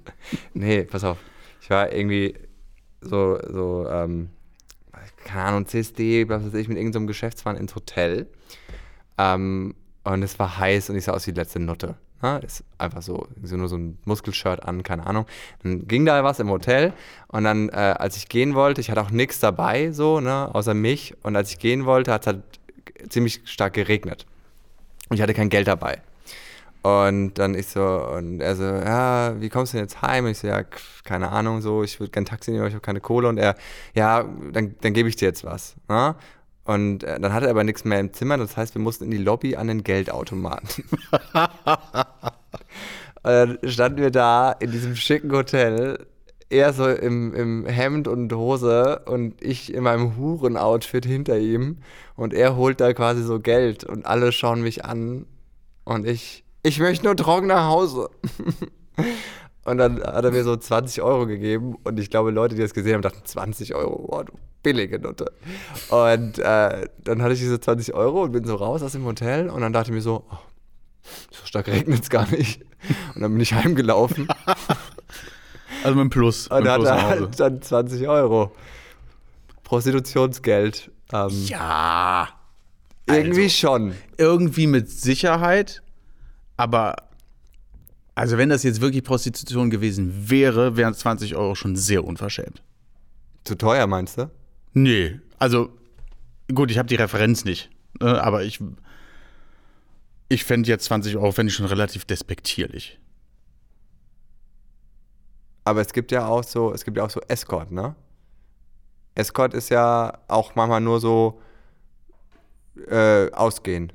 [0.54, 1.18] nee, pass auf.
[1.60, 2.34] Ich war irgendwie
[3.00, 4.30] so, so, ähm,
[5.24, 8.26] keine Ahnung, CSD, was weiß ich, mit irgendeinem Geschäftsmann ins Hotel.
[9.18, 11.96] Ähm, und es war heiß und ich sah aus wie die letzte Nutte.
[12.22, 12.40] Ne?
[12.44, 15.26] Ist einfach so, so nur so ein Muskelshirt an, keine Ahnung.
[15.62, 16.92] Dann ging da was im Hotel
[17.28, 20.74] und dann, äh, als ich gehen wollte, ich hatte auch nichts dabei, so, ne, außer
[20.74, 21.14] mich.
[21.22, 22.42] Und als ich gehen wollte, hat es halt
[23.08, 24.26] ziemlich stark geregnet.
[25.08, 26.02] Und ich hatte kein Geld dabei.
[26.82, 30.24] Und dann ich so, und er so, ja, wie kommst du denn jetzt heim?
[30.24, 30.62] Und ich so, ja,
[31.04, 33.28] keine Ahnung, so, ich würde kein Taxi nehmen, aber ich habe keine Kohle.
[33.28, 33.54] Und er,
[33.94, 35.76] ja, dann, dann gebe ich dir jetzt was.
[35.88, 36.14] Ne?
[36.64, 39.10] Und äh, dann hatte er aber nichts mehr im Zimmer, das heißt, wir mussten in
[39.10, 40.84] die Lobby an den Geldautomaten.
[40.92, 41.50] und
[43.22, 46.06] dann standen wir da in diesem schicken Hotel,
[46.50, 51.78] er so im, im Hemd und Hose und ich in meinem Huren-Outfit hinter ihm.
[52.16, 55.26] Und er holt da quasi so Geld und alle schauen mich an
[55.84, 58.10] und ich, ich möchte nur trocken nach Hause.
[59.64, 62.72] Und dann hat er mir so 20 Euro gegeben und ich glaube, Leute, die das
[62.72, 65.32] gesehen haben, dachten 20 Euro, boah, du billige Nutte.
[65.90, 69.50] Und äh, dann hatte ich diese 20 Euro und bin so raus aus dem Hotel
[69.50, 70.38] und dann dachte ich mir so, oh,
[71.30, 72.62] so stark regnet es gar nicht.
[73.14, 74.28] Und dann bin ich heimgelaufen
[75.84, 76.48] Also mit dem Plus.
[76.48, 77.20] und Plus nach Hause.
[77.20, 78.52] halt dann 20 Euro.
[79.64, 80.90] Prostitutionsgeld.
[81.12, 82.28] Ähm, Ja.
[83.06, 83.54] irgendwie also.
[83.56, 83.94] schon.
[84.16, 85.82] Irgendwie mit Sicherheit,
[86.60, 86.94] aber
[88.14, 92.62] also wenn das jetzt wirklich Prostitution gewesen wäre, wären 20 Euro schon sehr unverschämt.
[93.44, 94.30] Zu teuer, meinst du?
[94.74, 95.70] Nee, also
[96.54, 98.60] gut, ich habe die Referenz nicht, ne, aber ich
[100.28, 103.00] ich fände jetzt 20 Euro fände ich schon relativ despektierlich.
[105.64, 107.96] Aber es gibt ja auch so, es gibt ja auch so Escort, ne?
[109.14, 111.40] Escort ist ja auch manchmal nur so
[112.86, 113.94] äh, ausgehen.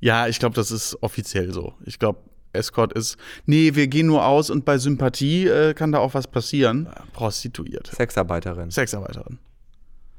[0.00, 1.74] Ja, ich glaube, das ist offiziell so.
[1.84, 2.20] Ich glaube,
[2.52, 6.26] Escort ist, nee, wir gehen nur aus und bei Sympathie äh, kann da auch was
[6.26, 6.88] passieren.
[7.12, 7.94] Prostituierte.
[7.94, 8.70] Sexarbeiterin.
[8.70, 9.38] Sexarbeiterin.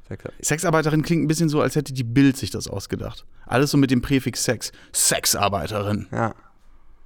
[0.08, 3.24] Sexar Sexarbeiterin klingt ein bisschen so, als hätte die Bild sich das ausgedacht.
[3.46, 4.72] Alles so mit dem Präfix Sex.
[4.92, 6.08] Sexarbeiterin.
[6.12, 6.34] ja.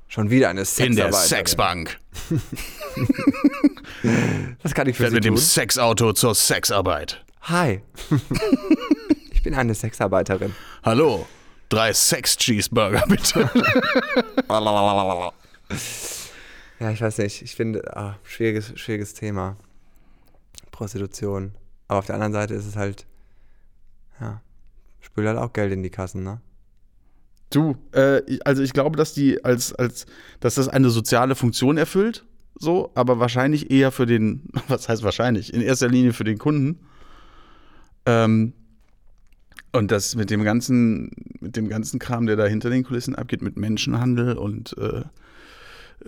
[0.07, 1.29] Schon wieder eine In der Sexarbeiterin.
[1.29, 1.99] Sexbank.
[4.63, 5.43] Was kann ich für Fährt Sie mit dem tun?
[5.43, 7.25] Sexauto zur Sexarbeit.
[7.43, 7.83] Hi.
[9.33, 10.55] ich bin eine Sexarbeiterin.
[10.85, 11.27] Hallo.
[11.69, 13.51] Drei Sex-Cheeseburger, bitte.
[16.81, 17.43] Ja, ich weiß nicht.
[17.43, 19.57] Ich finde, ah, schwieriges, schwieriges Thema.
[20.71, 21.53] Prostitution.
[21.89, 23.07] Aber auf der anderen Seite ist es halt,
[24.21, 24.43] ja,
[25.01, 26.41] spült halt auch Geld in die Kassen, ne?
[27.51, 30.07] Du, äh, also ich glaube, dass die als, als,
[30.41, 32.25] dass das eine soziale Funktion erfüllt,
[32.59, 36.81] so, aber wahrscheinlich eher für den, was heißt wahrscheinlich, in erster Linie für den Kunden.
[38.07, 38.53] Ähm,
[39.75, 41.11] und das mit dem ganzen,
[41.41, 45.03] mit dem ganzen Kram, der da hinter den Kulissen abgeht, mit Menschenhandel und äh,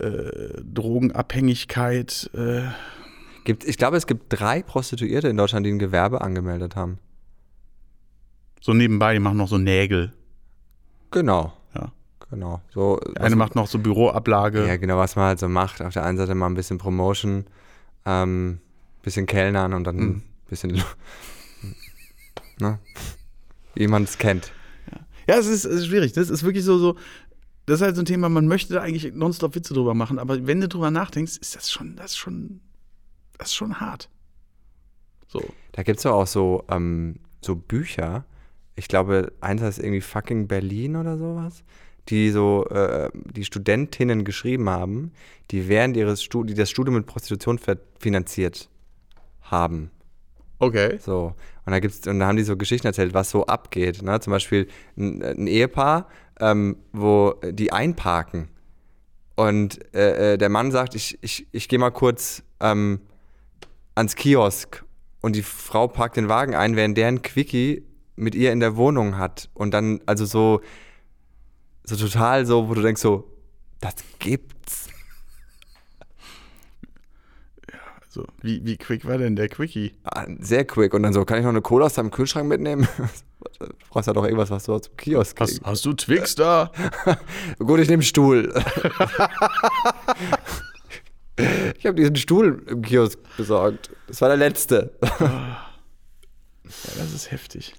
[0.01, 2.61] äh, Drogenabhängigkeit, äh,
[3.43, 6.99] Gibt, ich glaube, es gibt drei Prostituierte in Deutschland, die ein Gewerbe angemeldet haben.
[8.59, 10.11] so nebenbei, die machen noch so Nägel.
[11.11, 11.53] Genau.
[11.73, 11.93] Ja.
[12.29, 12.61] Genau.
[12.73, 14.67] So, eine macht noch so Büroablage.
[14.67, 15.81] Ja, genau, was man halt so macht.
[15.81, 17.45] Auf der einen Seite mal ein bisschen Promotion,
[18.05, 18.59] ähm,
[19.01, 20.03] bisschen Kellnern und dann Mhm.
[20.09, 20.71] ein bisschen,
[22.59, 22.79] ne?
[23.79, 24.51] Wie man es kennt.
[25.27, 26.13] Ja, es ist, es ist schwierig.
[26.13, 26.95] Das ist wirklich so, so,
[27.65, 30.47] das ist halt so ein Thema, man möchte da eigentlich nonstop Witze drüber machen, aber
[30.47, 32.61] wenn du drüber nachdenkst, ist das schon, das ist schon,
[33.37, 34.09] das ist schon hart.
[35.27, 35.43] So.
[35.73, 38.25] Da gibt es doch auch so, ähm, so Bücher.
[38.75, 41.63] Ich glaube, eins heißt irgendwie fucking Berlin oder sowas,
[42.07, 45.11] die so äh, die Studentinnen geschrieben haben,
[45.51, 47.59] die während ihres Stud die das Studium mit Prostitution
[47.99, 48.69] finanziert
[49.41, 49.91] haben.
[50.59, 50.99] Okay.
[51.01, 51.35] So.
[51.67, 54.01] Und da gibt's, und da haben die so Geschichten erzählt, was so abgeht.
[54.01, 54.21] Ne?
[54.21, 56.07] Zum Beispiel ein, ein Ehepaar,
[56.39, 58.47] ähm, wo die einparken.
[59.35, 63.01] Und äh, äh, der Mann sagt, ich, ich, ich gehe mal kurz ähm,
[63.95, 64.85] ans Kiosk.
[65.19, 67.83] Und die Frau parkt den Wagen ein, während der ein Quickie
[68.15, 69.49] mit ihr in der Wohnung hat.
[69.53, 70.61] Und dann, also so,
[71.83, 73.29] so total so, wo du denkst so,
[73.81, 74.55] das gibt's.
[78.07, 79.93] Also, wie, wie quick war denn der Quickie?
[80.03, 80.93] Ah, Sehr quick.
[80.93, 82.87] Und dann so, kann ich noch eine Cola aus deinem Kühlschrank mitnehmen?
[83.59, 85.65] Du brauchst ja doch irgendwas, was du dem Kiosk Hast, kriegst.
[85.65, 86.71] hast du Twix da?
[87.59, 88.51] Gut, ich nehme Stuhl.
[91.77, 93.91] ich habe diesen Stuhl im Kiosk besorgt.
[94.07, 94.91] Das war der letzte.
[95.01, 95.67] Ja,
[96.97, 97.75] das ist heftig.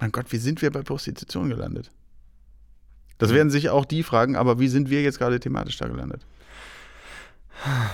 [0.00, 1.90] Mein Gott, wie sind wir bei Prostitution gelandet?
[3.18, 6.26] Das werden sich auch die fragen, aber wie sind wir jetzt gerade thematisch da gelandet?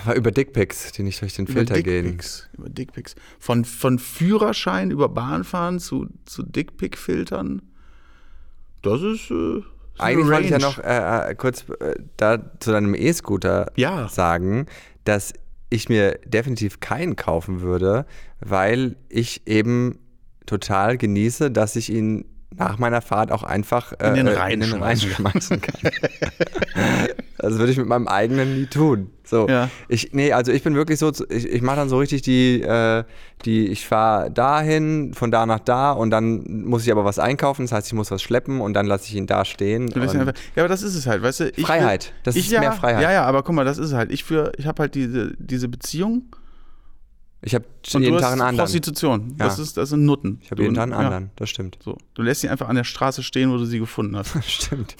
[0.05, 2.05] War über Dickpics, die nicht durch den Filter gehen.
[2.05, 2.49] Dickpics.
[2.57, 3.15] Über Dickpics.
[3.39, 7.61] Von, von Führerschein über Bahnfahren zu, zu Dickpick-Filtern.
[8.81, 9.31] Das ist.
[9.31, 9.61] Äh,
[9.99, 14.09] Eigentlich wollte ich ja noch äh, äh, kurz äh, da zu deinem E-Scooter Ja.
[14.09, 14.65] sagen,
[15.05, 15.33] dass
[15.69, 18.05] ich mir definitiv keinen kaufen würde,
[18.39, 19.99] weil ich eben
[20.45, 24.61] total genieße, dass ich ihn nach meiner Fahrt auch einfach äh, In den äh, Rhein
[24.61, 25.91] in den Rhein schmeißen kann.
[27.49, 29.09] das würde ich mit meinem eigenen nie tun.
[29.25, 29.69] So, Ja.
[29.87, 33.03] ich, nee, also ich bin wirklich so, ich, ich mache dann so richtig die, äh,
[33.45, 37.63] die ich fahre dahin, von da nach da und dann muss ich aber was einkaufen,
[37.63, 39.87] das heißt, ich muss was schleppen und dann lasse ich ihn da stehen.
[39.89, 40.01] Ja,
[40.63, 41.49] aber das ist es halt, weißt du?
[41.55, 42.07] Ich Freiheit.
[42.07, 43.01] Will, Das ist ja, mehr Freiheit.
[43.03, 44.11] Ja, ja, aber guck mal, das ist es halt.
[44.11, 46.35] Ich, für- ich habe halt diese, diese Beziehung
[47.41, 48.57] Ich habe jeden du Tag hast einen anderen.
[48.65, 49.35] Prostitution.
[49.39, 49.45] Ja.
[49.45, 50.39] Das, ist, das sind Nutten.
[50.43, 51.77] Ich habe jeden Tag einen ja, anderen, das stimmt.
[51.83, 51.97] So.
[52.13, 54.33] Du lässt sie einfach an der Straße stehen, wo du sie gefunden hast.
[54.49, 54.95] Stimmt.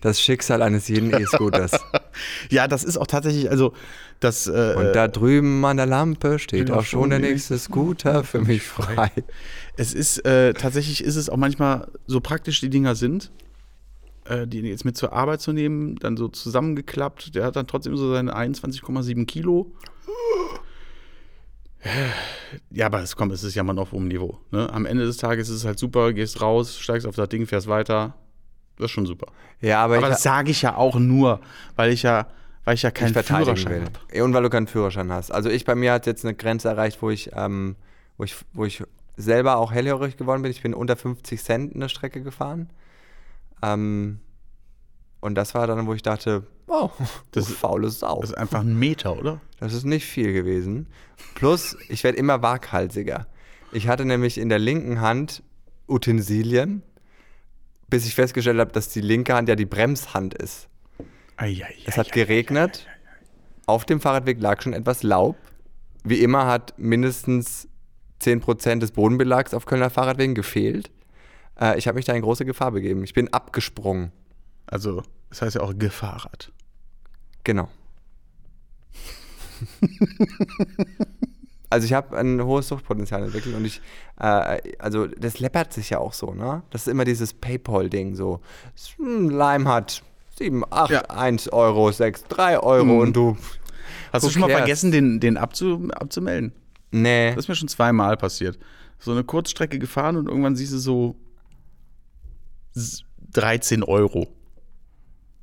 [0.00, 1.72] Das Schicksal eines jeden E-Scooters.
[2.50, 3.72] ja, das ist auch tatsächlich, also
[4.20, 4.46] das.
[4.46, 8.40] Äh, Und da drüben an der Lampe steht Ja, auch schon der nächste Scooter für
[8.40, 9.10] mich frei.
[9.76, 13.30] Es ist äh, tatsächlich ist es auch manchmal so praktisch die Dinger sind,
[14.24, 17.34] äh, die jetzt mit zur Arbeit zu nehmen, dann so zusammengeklappt.
[17.34, 19.72] Der hat dann trotzdem so seine 21,7 Kilo.
[22.70, 24.38] Ja, aber es kommt, es ist ja mal auf hohem Niveau.
[24.50, 24.68] Ne?
[24.72, 27.68] Am Ende des Tages ist es halt super, gehst raus, steigst auf das Ding, fährst
[27.68, 28.14] weiter.
[28.76, 29.26] Das ist schon super.
[29.60, 31.40] Ja, aber, Aber ich, das sage ich ja auch nur,
[31.76, 32.26] weil ich ja,
[32.64, 33.90] weil ich ja ich keinen verteidigen Führerschein will.
[34.12, 34.24] habe.
[34.24, 35.30] Und weil du keinen Führerschein hast.
[35.30, 37.76] Also ich bei mir hat jetzt eine Grenze erreicht, wo ich, ähm,
[38.18, 38.82] wo ich, wo ich
[39.16, 40.50] selber auch hellhörig geworden bin.
[40.50, 42.68] Ich bin unter 50 Cent eine Strecke gefahren.
[43.62, 44.20] Ähm,
[45.20, 46.90] und das war dann, wo ich dachte, oh,
[47.32, 48.20] das Das- ist faule Sau.
[48.20, 49.40] Das ist einfach ein Meter, oder?
[49.58, 50.86] Das ist nicht viel gewesen.
[51.34, 53.26] Plus, ich werde immer waghalsiger.
[53.72, 55.42] Ich hatte nämlich in der linken Hand
[55.88, 56.82] Utensilien,
[57.88, 60.68] bis ich festgestellt habe, dass die linke Hand ja die Bremshand ist.
[61.36, 61.74] Eieiei.
[61.84, 62.86] Es hat geregnet.
[63.66, 65.36] Auf dem Fahrradweg lag schon etwas Laub.
[66.04, 67.68] Wie immer hat mindestens
[68.22, 70.90] 10% des Bodenbelags auf Kölner Fahrradwegen gefehlt.
[71.60, 73.04] Äh, ich habe mich da in große Gefahr begeben.
[73.04, 74.12] Ich bin abgesprungen.
[74.66, 76.52] Also, das heißt ja auch Gefahrrad.
[77.44, 77.68] Genau.
[81.70, 83.80] also ich habe ein hohes Suchtpotenzial entwickelt und ich,
[84.20, 86.62] äh, also das läppert sich ja auch so, ne?
[86.70, 88.40] Das ist immer dieses Paypal-Ding so.
[88.98, 90.02] Lime hat
[90.38, 91.00] 7, 8, Ja.
[91.02, 92.98] 1 Euro, 6, 3 Euro Mhm.
[92.98, 93.36] und du.
[94.12, 96.52] Hast du schon mal vergessen, den, den abzu, abzumelden?
[96.90, 97.30] Nee.
[97.34, 98.58] Das ist mir schon zweimal passiert.
[98.98, 101.16] So eine Kurzstrecke gefahren und irgendwann siehst du so
[102.74, 103.02] s-
[103.32, 104.28] 13 Euro.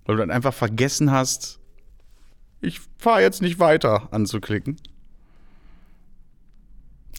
[0.05, 1.59] Weil du dann einfach vergessen hast,
[2.61, 4.77] ich fahre jetzt nicht weiter anzuklicken.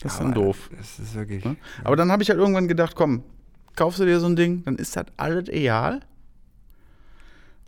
[0.01, 0.69] Das ist dann Aber doof.
[0.77, 1.43] Das ist wirklich.
[1.45, 1.55] Ne?
[1.83, 3.23] Aber dann habe ich halt irgendwann gedacht, komm,
[3.75, 6.01] kaufst du dir so ein Ding, dann ist das alles egal.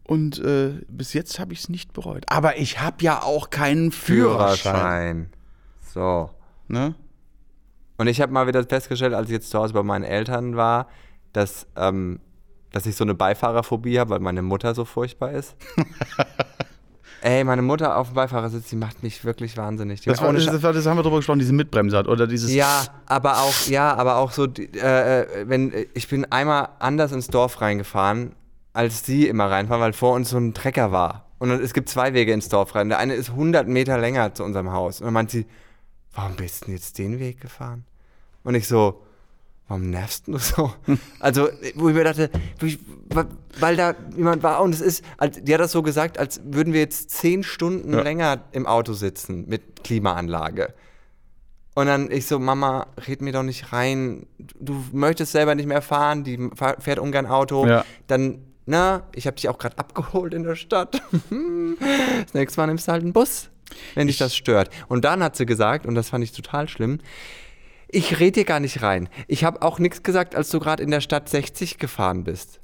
[0.04, 2.24] Und äh, bis jetzt habe ich es nicht bereut.
[2.28, 4.58] Aber ich habe ja auch keinen Führerschein.
[4.58, 5.30] Führerschein.
[5.94, 6.30] So.
[6.70, 6.96] Ne?
[7.98, 10.88] Und ich habe mal wieder festgestellt, als ich jetzt zu Hause bei meinen Eltern war,
[11.34, 12.20] dass, ähm,
[12.72, 15.56] dass ich so eine Beifahrerphobie habe, weil meine Mutter so furchtbar ist.
[17.28, 20.00] Ey, meine Mutter auf dem Beifahrersitz, die macht mich wirklich wahnsinnig.
[20.00, 22.08] Die Das, war, das, das, haben wir drüber gesprochen, diese Mitbremse hat.
[22.08, 22.54] Oder dieses.
[22.54, 27.28] ja, aber auch, ja, aber auch so, äh, äh, wenn ich bin einmal anders ins
[27.28, 28.32] Dorf reingefahren,
[28.72, 31.26] als sie immer reinfahren, weil vor uns so ein Trecker war.
[31.38, 32.88] Und es gibt zwei Wege ins Dorf rein.
[32.88, 35.02] Der eine ist 100 Meter länger zu unserem Haus.
[35.02, 35.46] Und dann meint sie,
[36.14, 37.84] warum bist du denn jetzt den Weg gefahren?
[38.46, 39.02] Und ich so,
[39.68, 40.74] warum nervst du so?
[41.20, 42.30] Also, wo ich mir dachte,
[43.60, 46.74] weil da jemand war und es ist, als, die hat das so gesagt, als würden
[46.74, 48.02] wir jetzt zehn Stunden Ja.
[48.02, 50.74] länger im Auto sitzen mit Klimaanlage.
[51.76, 54.26] Und dann ich so, Mama, red mir doch nicht rein.
[54.60, 56.50] Du möchtest selber nicht mehr fahren, die
[56.80, 57.68] fährt ungern Auto.
[57.68, 57.86] Ja.
[58.08, 61.02] Dann, na, ich habe dich auch gerade abgeholt in der Stadt.
[61.30, 63.50] das nächste Mal nimmst du halt einen Bus,
[63.94, 64.72] wenn dich das stört.
[64.88, 66.98] Und dann hat sie gesagt, und das fand ich total schlimm,
[67.90, 69.10] ich red dir gar nicht rein.
[69.28, 72.60] Ich habe auch nichts gesagt, als du gerade in der Stadt 60 gefahren bist.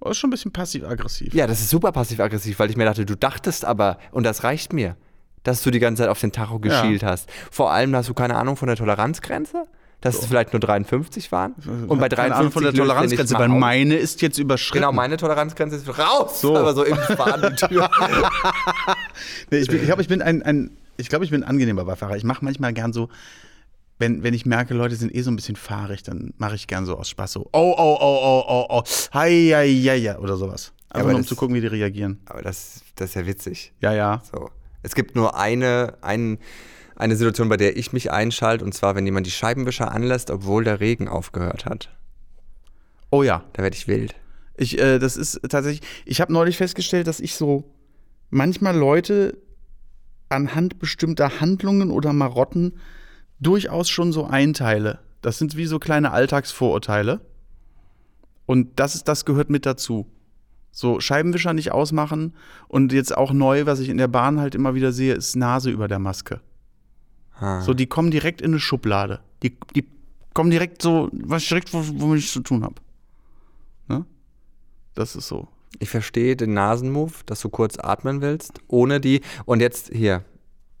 [0.00, 1.34] Das ist schon ein bisschen passiv-aggressiv.
[1.34, 4.72] Ja, das ist super passiv-aggressiv, weil ich mir dachte, du dachtest aber, und das reicht
[4.72, 4.96] mir,
[5.42, 7.28] dass du die ganze Zeit auf den Tacho geschielt hast.
[7.50, 9.64] Vor allem hast du keine Ahnung von der Toleranzgrenze,
[10.00, 11.54] dass es vielleicht nur 53 waren.
[11.88, 14.82] Und bei Keine 53 Ahnung von der er Toleranzgrenze, weil meine ist jetzt überschritten.
[14.82, 16.56] Genau, meine Toleranzgrenze ist raus, So.
[16.56, 17.90] aber so im Fahren die Tür.
[19.50, 22.16] Nee, ich, ich glaube, ich bin ein, ein, ich glaube, ich bin ein angenehmer Beifahrer.
[22.16, 23.08] Ich mache manchmal gern so,
[23.98, 26.86] wenn, wenn ich merke, Leute sind eh so ein bisschen fahrig, dann mache ich gern
[26.86, 28.82] so aus Spaß so, oh, oh, oh, oh, oh, oh,
[29.12, 30.72] hi, ja, ja, ja, oder sowas.
[30.90, 32.20] Einfach aber nur, um das- zu gucken, wie die reagieren.
[32.26, 33.72] aber das, das ist ja witzig.
[33.80, 34.22] Ja, ja.
[34.30, 34.50] So.
[34.82, 36.38] Es gibt nur eine, ein,
[36.96, 40.64] eine Situation, bei der ich mich einschalte, und zwar, wenn jemand die Scheibenwischer anlässt, obwohl
[40.64, 41.90] der Regen aufgehört hat.
[43.10, 43.44] Oh ja.
[43.52, 44.14] Da werde ich wild.
[44.56, 47.64] Ich, äh, das ist tatsächlich, ich habe neulich festgestellt, dass ich so
[48.30, 49.38] manchmal Leute
[50.28, 52.78] anhand bestimmter Handlungen oder Marotten
[53.40, 55.00] durchaus schon so einteile.
[55.22, 57.20] Das sind wie so kleine Alltagsvorurteile.
[58.46, 60.06] Und das, ist, das gehört mit dazu.
[60.70, 62.34] So Scheibenwischer nicht ausmachen
[62.68, 65.70] und jetzt auch neu, was ich in der Bahn halt immer wieder sehe, ist Nase
[65.70, 66.40] über der Maske.
[67.34, 67.60] Ah.
[67.60, 69.20] So, die kommen direkt in eine Schublade.
[69.42, 69.86] Die, die
[70.34, 72.76] kommen direkt so, was direkt, womit ich zu tun habe.
[73.88, 74.04] Ne?
[74.94, 75.48] Das ist so.
[75.78, 79.20] Ich verstehe den Nasenmove, dass du kurz atmen willst, ohne die.
[79.44, 80.24] Und jetzt hier,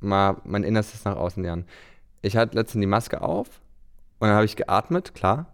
[0.00, 1.66] mal mein Innerstes nach außen lernen.
[2.22, 3.48] Ich hatte letztens die Maske auf
[4.18, 5.52] und dann habe ich geatmet, klar,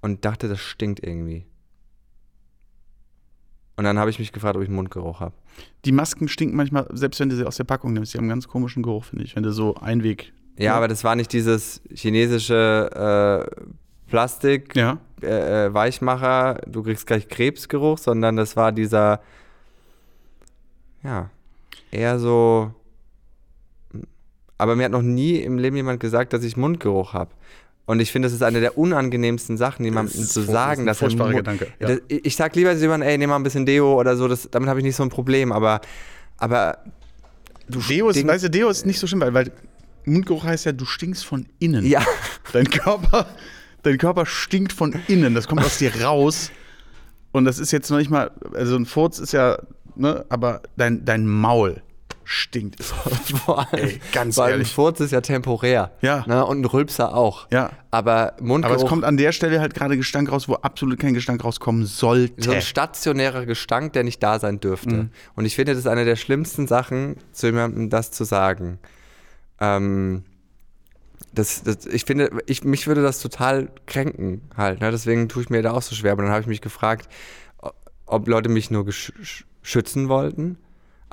[0.00, 1.46] und dachte, das stinkt irgendwie.
[3.76, 5.34] Und dann habe ich mich gefragt, ob ich Mundgeruch habe.
[5.84, 8.30] Die Masken stinken manchmal, selbst wenn du sie aus der Packung nimmst, die haben einen
[8.30, 10.32] ganz komischen Geruch, finde ich, wenn du so Einweg.
[10.56, 10.74] Ja, Ja.
[10.76, 13.66] aber das war nicht dieses chinesische äh,
[14.08, 14.98] Plastik, Ja.
[15.22, 19.20] äh, äh, Weichmacher, du kriegst gleich Krebsgeruch, sondern das war dieser,
[21.02, 21.28] ja,
[21.90, 22.72] eher so.
[24.58, 27.30] Aber mir hat noch nie im Leben jemand gesagt, dass ich Mundgeruch habe.
[27.86, 31.18] Und ich finde, das ist eine der unangenehmsten Sachen, jemandem zu sagen, das ist ein
[31.18, 31.88] dass er Gedanke, ja.
[31.88, 34.48] Das, ich ich sag lieber jemandem, ey, nimm mal ein bisschen Deo oder so, das,
[34.50, 35.80] damit habe ich nicht so ein Problem, aber,
[36.36, 36.78] aber
[37.68, 39.52] du Deo ist, weißt du, Deo ist nicht so schlimm, weil, weil
[40.04, 41.86] Mundgeruch heißt ja, du stinkst von innen.
[41.86, 42.04] Ja,
[42.52, 43.26] Dein Körper,
[43.82, 45.34] dein Körper stinkt von innen.
[45.34, 46.50] Das kommt aus dir raus.
[47.32, 49.58] Und das ist jetzt noch nicht mal, also ein Furz ist ja,
[49.94, 51.82] ne, aber dein, dein Maul
[52.26, 52.82] stinkt.
[53.44, 54.68] vor allem, Ey, ganz weil ehrlich.
[54.68, 55.92] ein Furz ist ja temporär.
[56.02, 56.24] Ja.
[56.26, 56.44] Ne?
[56.44, 57.48] Und ein Rülpser auch.
[57.50, 57.70] Ja.
[57.90, 61.14] Aber Mundgeruch, Aber es kommt an der Stelle halt gerade Gestank raus, wo absolut kein
[61.14, 62.42] Gestank rauskommen sollte.
[62.42, 64.94] so ein stationärer Gestank, der nicht da sein dürfte.
[64.94, 65.10] Mhm.
[65.34, 68.78] Und ich finde, das ist eine der schlimmsten Sachen, zu jemandem das zu sagen.
[69.60, 70.24] Ähm,
[71.32, 74.80] das, das, ich finde, ich, mich würde das total kränken halt.
[74.80, 74.90] Ne?
[74.90, 76.12] Deswegen tue ich mir da auch so schwer.
[76.12, 77.08] Aber dann habe ich mich gefragt,
[78.06, 78.86] ob Leute mich nur
[79.62, 80.58] schützen wollten.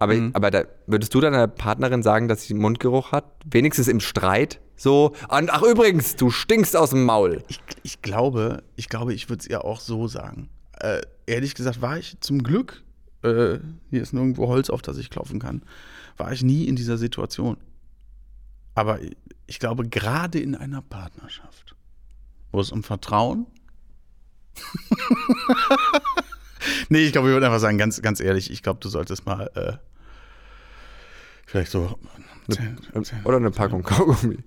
[0.03, 0.31] Aber, Mhm.
[0.33, 3.25] aber da, würdest du deiner Partnerin sagen, dass sie Mundgeruch hat?
[3.45, 4.59] Wenigstens im Streit?
[4.75, 7.43] So, und, ach übrigens, du stinkst aus dem Maul.
[7.47, 10.49] Ich, ich glaube, ich glaube, ich würde es ihr auch so sagen.
[10.79, 12.83] Äh, ehrlich gesagt war ich zum Glück
[13.23, 15.63] äh, hier ist nirgendwo Holz, auf das ich klopfen kann,
[16.17, 17.57] war ich nie in dieser Situation.
[18.75, 18.99] Aber
[19.47, 21.75] ich glaube, gerade in einer Partnerschaft,
[22.51, 23.45] wo es um Vertrauen.
[26.89, 29.49] nee, ich glaube, ich würde einfach sagen, ganz, ganz ehrlich, ich glaube, du solltest mal
[29.55, 29.73] äh,
[31.53, 31.97] vielleicht so.
[33.23, 34.39] Oder eine Packung Kaugummi.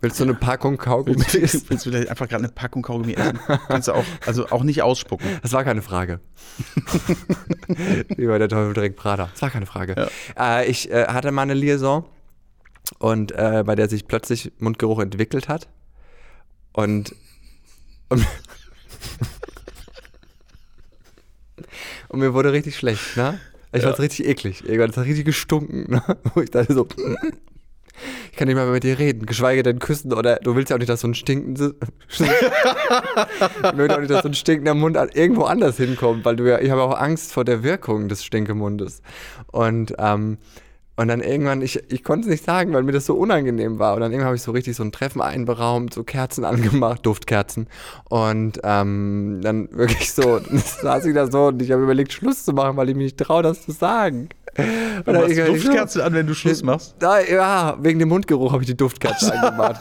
[0.00, 3.38] Willst du eine Packung Kaugummi Willst, willst du vielleicht einfach gerade eine Packung Kaugummi essen?
[3.66, 5.26] Kannst du auch, also auch nicht ausspucken.
[5.42, 6.20] Das war keine Frage.
[8.16, 9.28] Wie bei der Teufel direkt Prada.
[9.32, 10.08] Das war keine Frage.
[10.36, 10.60] Ja.
[10.60, 12.06] Äh, ich äh, hatte mal eine Liaison
[13.00, 15.68] und äh, bei der sich plötzlich Mundgeruch entwickelt hat.
[16.72, 17.14] Und,
[18.08, 18.24] und,
[22.08, 23.40] und mir wurde richtig schlecht, ne?
[23.72, 23.88] Ich ja.
[23.88, 24.62] fand's richtig eklig.
[24.64, 26.02] Irgendwann hat es richtig gestunken, ne?
[26.34, 26.86] Wo ich dachte so,
[28.32, 30.78] ich kann nicht mal mit dir reden, geschweige denn küssen oder du willst ja auch
[30.78, 31.74] nicht, dass so ein stinkendes,
[32.08, 36.60] ich will auch nicht, dass so ein stinkender Mund irgendwo anders hinkommt, weil du ja,
[36.60, 39.02] ich habe auch Angst vor der Wirkung des Stinkemundes.
[39.52, 40.38] Und ähm,
[41.00, 43.94] und dann irgendwann, ich, ich konnte es nicht sagen, weil mir das so unangenehm war.
[43.94, 47.68] Und dann irgendwann habe ich so richtig so ein Treffen einberaumt, so Kerzen angemacht, Duftkerzen.
[48.10, 50.42] Und ähm, dann wirklich so,
[50.82, 53.16] saß ich da so und ich habe überlegt, Schluss zu machen, weil ich mich nicht
[53.16, 54.28] traue, das zu sagen.
[54.54, 56.96] Du machst Duftkerzen so, an, wenn du Schluss machst?
[56.98, 59.80] Da, ja, wegen dem Mundgeruch habe ich die Duftkerze angemacht.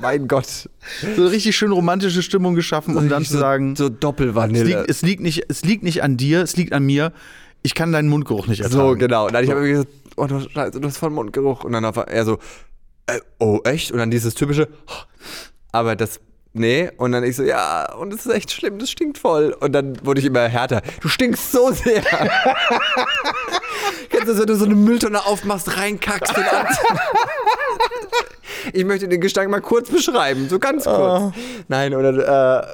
[0.00, 0.68] mein Gott.
[1.14, 3.76] So eine richtig schön romantische Stimmung geschaffen, um dann zu sagen.
[3.76, 4.64] So Doppelvanille.
[4.64, 7.12] Es liegt, es, liegt nicht, es liegt nicht an dir, es liegt an mir
[7.64, 8.90] ich kann deinen Mundgeruch nicht ertragen.
[8.90, 9.26] So, genau.
[9.26, 9.50] Und dann so.
[9.50, 11.64] ich habe gesagt, oh, du, Scheiße, du hast voll Mundgeruch.
[11.64, 12.38] Und dann war er so,
[13.06, 13.90] äh, oh, echt?
[13.90, 14.68] Und dann dieses typische,
[15.72, 16.20] aber das,
[16.52, 16.90] nee.
[16.98, 19.56] Und dann ich so, ja, und es ist echt schlimm, das stinkt voll.
[19.60, 20.82] Und dann wurde ich immer härter.
[21.00, 22.02] Du stinkst so sehr.
[24.10, 26.66] Kennst du das, wenn du so eine Mülltonne aufmachst, reinkackst und an
[28.72, 31.22] ich möchte den Gestank mal kurz beschreiben, so ganz kurz.
[31.22, 31.32] Oh.
[31.68, 32.10] Nein, oder,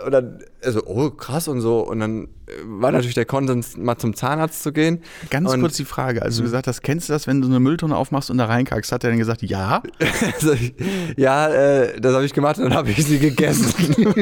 [0.02, 1.80] äh, oder also, oh, krass und so.
[1.80, 2.28] Und dann
[2.64, 5.02] war natürlich der Konsens, mal zum Zahnarzt zu gehen.
[5.30, 6.46] Ganz und, kurz die Frage, als du mhm.
[6.46, 9.10] gesagt hast, kennst du das, wenn du eine Mülltonne aufmachst und da reinkackst, hat er
[9.10, 9.82] dann gesagt, ja?
[10.34, 10.54] also,
[11.16, 13.74] ja, äh, das habe ich gemacht und dann habe ich sie gegessen.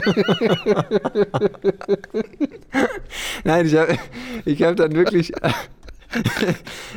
[3.44, 3.98] Nein, ich habe
[4.44, 5.32] ich hab dann wirklich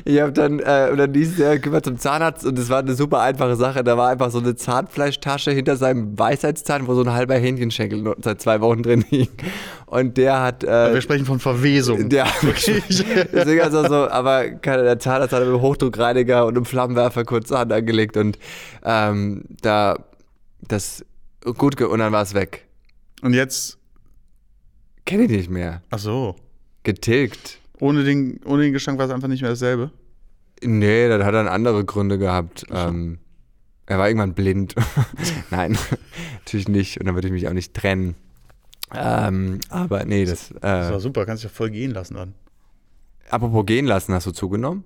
[0.05, 2.95] ich habe dann, äh, und dann hieß geh mal zum Zahnarzt und es war eine
[2.95, 3.83] super einfache Sache.
[3.83, 8.41] Da war einfach so eine Zahnfleischtasche hinter seinem Weisheitszahn, wo so ein halber Hähnchenschenkel seit
[8.41, 9.29] zwei Wochen drin hing.
[9.85, 10.63] Und der hat.
[10.63, 12.09] Äh, wir sprechen von Verwesung.
[12.09, 17.51] Der, deswegen also so, aber der Zahnarzt hat mit einem Hochdruckreiniger und einem Flammenwerfer kurz
[17.51, 18.39] Hand angelegt und
[18.83, 19.97] ähm, da
[20.61, 21.05] das
[21.57, 22.65] gut und dann war es weg.
[23.21, 23.77] Und jetzt?
[25.05, 25.81] Kenne ich nicht mehr.
[25.89, 26.35] Ach so.
[26.83, 27.60] Getilgt.
[27.81, 29.89] Ohne den, ohne den Gestank war es einfach nicht mehr dasselbe?
[30.63, 32.63] Nee, das hat dann andere Gründe gehabt.
[32.69, 33.17] Ähm,
[33.87, 34.75] er war irgendwann blind.
[35.49, 35.75] Nein,
[36.39, 36.99] natürlich nicht.
[36.99, 38.13] Und dann würde ich mich auch nicht trennen.
[38.93, 40.51] Ähm, aber nee, das.
[40.51, 42.35] Äh, das war super, kannst du ja voll gehen lassen dann.
[43.31, 44.83] Apropos gehen lassen, hast du zugenommen?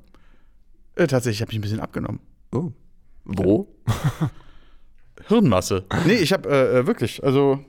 [0.95, 2.21] Äh, tatsächlich, ich habe mich ein bisschen abgenommen.
[2.53, 2.71] Oh.
[3.25, 3.75] Wo?
[5.27, 5.84] Hirnmasse.
[6.05, 7.60] Nee, ich habe äh, äh, wirklich, also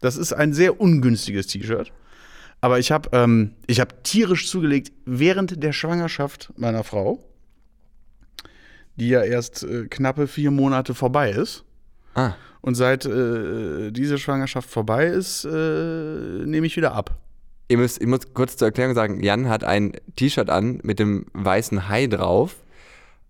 [0.00, 1.92] das ist ein sehr ungünstiges T-Shirt.
[2.60, 7.22] Aber ich habe ähm, hab tierisch zugelegt während der Schwangerschaft meiner Frau,
[8.96, 11.64] die ja erst äh, knappe vier Monate vorbei ist.
[12.14, 12.32] Ah.
[12.60, 17.18] Und seit äh, diese Schwangerschaft vorbei ist, äh, nehme ich wieder ab.
[17.68, 21.26] Ihr müsst, ich muss kurz zur Erklärung sagen, Jan hat ein T-Shirt an mit dem
[21.34, 22.56] weißen Hai drauf.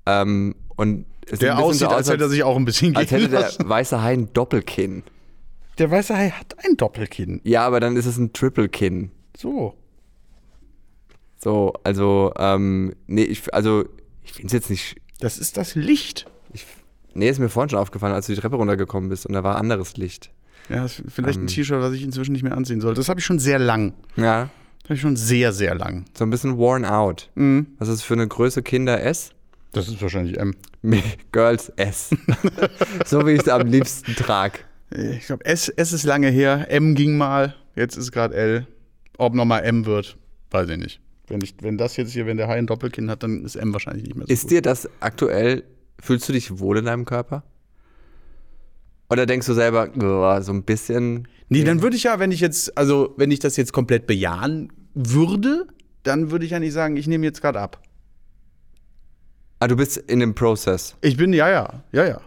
[0.06, 1.04] Ähm, und
[1.40, 4.02] der aussieht, so aus, als hätte er sich auch ein bisschen Als hätte der weiße
[4.02, 5.02] Hai ein Doppelkinn.
[5.78, 7.40] Der weiße Hai hat ein Doppelkinn.
[7.44, 9.10] Ja, aber dann ist es ein Triple-Kinn.
[9.38, 9.74] So.
[11.38, 13.84] So, also, ähm, nee, ich, also,
[14.24, 14.96] ich finde es jetzt nicht.
[15.20, 16.26] Das ist das Licht.
[16.52, 16.66] Ich,
[17.14, 19.54] nee, ist mir vorhin schon aufgefallen, als du die Treppe runtergekommen bist und da war
[19.54, 20.32] anderes Licht.
[20.68, 22.98] Ja, das ist vielleicht ähm, ein T-Shirt, was ich inzwischen nicht mehr anziehen sollte.
[23.00, 23.94] Das habe ich schon sehr lang.
[24.16, 24.50] Ja.
[24.80, 26.06] Das habe ich schon sehr, sehr lang.
[26.18, 27.30] So ein bisschen worn out.
[27.36, 27.68] Mhm.
[27.78, 29.30] Was ist für eine Größe Kinder S?
[29.70, 30.52] Das ist wahrscheinlich M.
[31.30, 32.10] Girls S.
[33.06, 34.58] so wie ich es am liebsten trage.
[34.90, 36.66] Ich glaube, S, S ist lange her.
[36.70, 37.54] M ging mal.
[37.76, 38.66] Jetzt ist gerade L.
[39.18, 40.16] Ob nochmal M wird,
[40.50, 41.00] weiß ich nicht.
[41.26, 43.72] Wenn, ich, wenn das jetzt hier, wenn der Hai ein Doppelkinn hat, dann ist M
[43.72, 44.32] wahrscheinlich nicht mehr so.
[44.32, 44.50] Ist gut.
[44.52, 45.64] dir das aktuell,
[46.00, 47.42] fühlst du dich wohl in deinem Körper?
[49.10, 51.28] Oder denkst du selber, oh, so ein bisschen.
[51.48, 54.72] Nee, dann würde ich ja, wenn ich jetzt, also wenn ich das jetzt komplett bejahen
[54.94, 55.66] würde,
[56.02, 57.82] dann würde ich ja nicht sagen, ich nehme jetzt gerade ab.
[59.60, 60.96] Ah, du bist in dem Prozess.
[61.00, 62.20] Ich bin, ja, ja, ja, ja.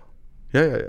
[0.54, 0.88] Ja, ja, ja,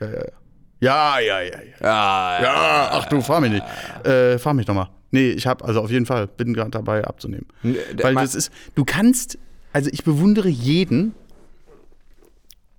[0.00, 0.32] ja, ja, ja.
[0.80, 1.62] Ja, ja, ja, ja.
[1.80, 2.88] Ja, ja.
[2.92, 4.06] Ach du, fahr mich nicht.
[4.06, 4.90] Äh, fahr mich doch mal.
[5.10, 7.46] Nee, ich habe also auf jeden Fall, bin gerade dabei abzunehmen.
[7.62, 9.38] Weil das ist, du kannst,
[9.72, 11.14] also ich bewundere jeden,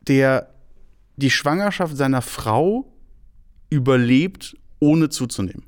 [0.08, 0.49] der
[1.18, 2.86] die Schwangerschaft seiner Frau
[3.70, 5.64] überlebt, ohne zuzunehmen.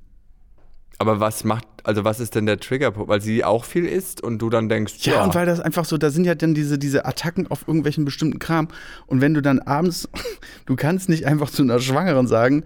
[0.98, 3.10] Aber was macht, also was ist denn der Triggerpunkt?
[3.10, 5.86] Weil sie auch viel isst und du dann denkst, Ja, ja, und weil das einfach
[5.86, 8.70] so, da sind ja dann diese, diese Attacken auf irgendwelchen bestimmten Kram.
[9.06, 10.10] Und wenn du dann abends,
[10.66, 12.64] du kannst nicht einfach zu einer Schwangeren sagen,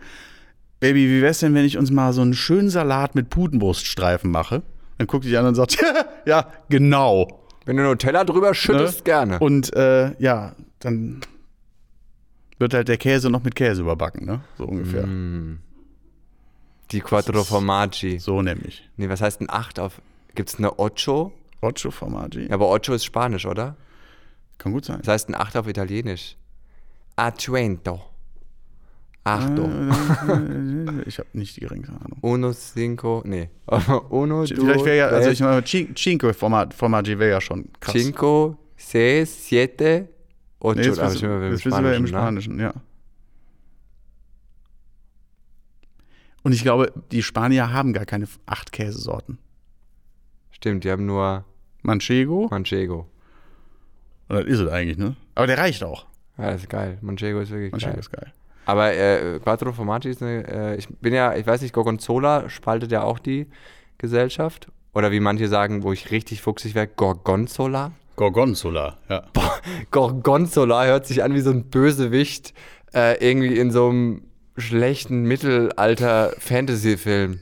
[0.80, 4.61] Baby, wie wär's denn, wenn ich uns mal so einen schönen Salat mit Putenbruststreifen mache?
[4.99, 5.78] Dann guckt die an und sagt,
[6.26, 7.43] ja, genau.
[7.65, 9.03] wenn du Nutella drüber schüttest, Ne?
[9.03, 9.39] gerne.
[9.39, 11.22] Und äh, ja, dann
[12.59, 14.41] wird halt der Käse noch mit Käse überbacken, ne?
[14.57, 15.05] So ungefähr.
[15.05, 15.59] Mm.
[16.91, 18.19] Die Quattro Formaggi.
[18.19, 18.88] So nämlich.
[18.97, 20.01] Nee, was heißt ein 8 auf.
[20.35, 21.33] Gibt's eine Ocho?
[21.61, 22.47] Ocho Formaggi.
[22.47, 23.75] Ja, aber Ocho ist Spanisch, oder?
[24.57, 24.99] Kann gut sein.
[24.99, 26.35] Das heißt ein 8 auf Italienisch.
[27.15, 28.01] Acuento.
[29.23, 29.63] Achto.
[31.05, 32.17] Ich habe nicht die geringste Ahnung.
[32.21, 33.49] Uno, cinco, nee.
[34.09, 37.65] Uno, du, Vielleicht wäre ja, also ich meine, Cin- Cinque Forma- Formaggi wäre ja schon
[37.81, 37.93] krass.
[37.93, 40.07] cinco, seis, siete,
[40.61, 40.75] ocho.
[40.79, 42.07] Nee, jetzt Da hab bist, ich immer jetzt im Spanischen, ne?
[42.07, 42.73] Spanischen, ja.
[46.47, 49.37] Und ich glaube, die Spanier haben gar keine acht Käsesorten.
[50.49, 51.43] Stimmt, die haben nur
[51.81, 53.05] Manchego, Manchego.
[54.29, 55.17] und das ist es eigentlich, ne?
[55.35, 56.05] Aber der reicht auch.
[56.37, 56.99] Ja, das ist geil.
[57.01, 57.99] Manchego ist wirklich Manchego geil.
[57.99, 58.31] ist geil.
[58.63, 62.93] Aber äh, Quattro Formaggi ist eine, äh, ich bin ja, ich weiß nicht, Gorgonzola spaltet
[62.93, 63.47] ja auch die
[63.97, 64.69] Gesellschaft.
[64.93, 67.91] Oder wie manche sagen, wo ich richtig fuchsig wäre, Gorgonzola.
[68.15, 69.25] Gorgonzola, ja.
[69.91, 72.53] Gorgonzola hört sich an wie so ein Bösewicht
[72.93, 74.26] äh, irgendwie in so einem
[74.57, 77.39] schlechten Mittelalter-Fantasy-Film.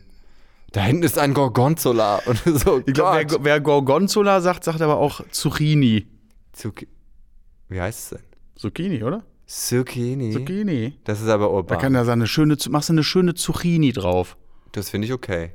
[0.71, 2.81] Da hinten ist ein Gorgonzola und so.
[2.85, 6.05] Ich glaube, wer, wer Gorgonzola sagt, sagt aber auch Zucchini.
[6.55, 6.87] Zuc-
[7.69, 8.27] Wie heißt es denn?
[8.55, 9.23] Zucchini, oder?
[9.47, 10.31] Zucchini.
[10.33, 10.93] Zucchini.
[11.05, 11.79] Das ist aber Da urban.
[11.79, 14.35] kann da so eine schöne, machst du eine schöne Zucchini drauf.
[14.73, 15.51] das finde ich okay.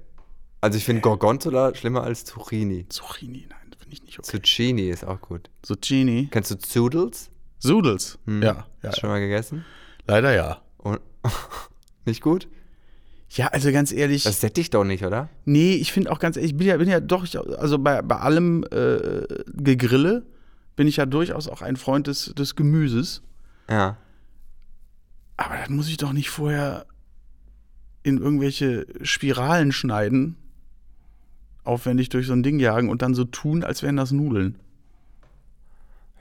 [0.62, 2.86] Also ich finde Gorgonzola schlimmer als Zucchini.
[2.88, 4.28] Zucchini, nein, finde ich nicht okay.
[4.30, 5.50] Zucchini ist auch gut.
[5.62, 6.28] Zucchini.
[6.30, 7.30] Kennst du Zoodles?
[7.58, 8.18] Sudels.
[8.26, 8.42] Hm.
[8.42, 9.64] Ja, ja, Hast du schon mal gegessen?
[10.06, 10.60] leider ja.
[10.78, 11.00] Und
[12.04, 12.48] nicht gut?
[13.30, 14.24] Ja, also ganz ehrlich.
[14.24, 15.28] Das sättigt doch nicht, oder?
[15.44, 17.26] Nee, ich finde auch ganz ehrlich, ich bin ja, bin ja doch,
[17.58, 20.26] also bei, bei allem äh, Gegrille
[20.74, 23.22] bin ich ja durchaus auch ein Freund des, des Gemüses.
[23.68, 23.98] Ja.
[25.36, 26.86] Aber das muss ich doch nicht vorher
[28.02, 30.36] in irgendwelche Spiralen schneiden,
[31.62, 34.58] aufwendig durch so ein Ding jagen und dann so tun, als wären das Nudeln.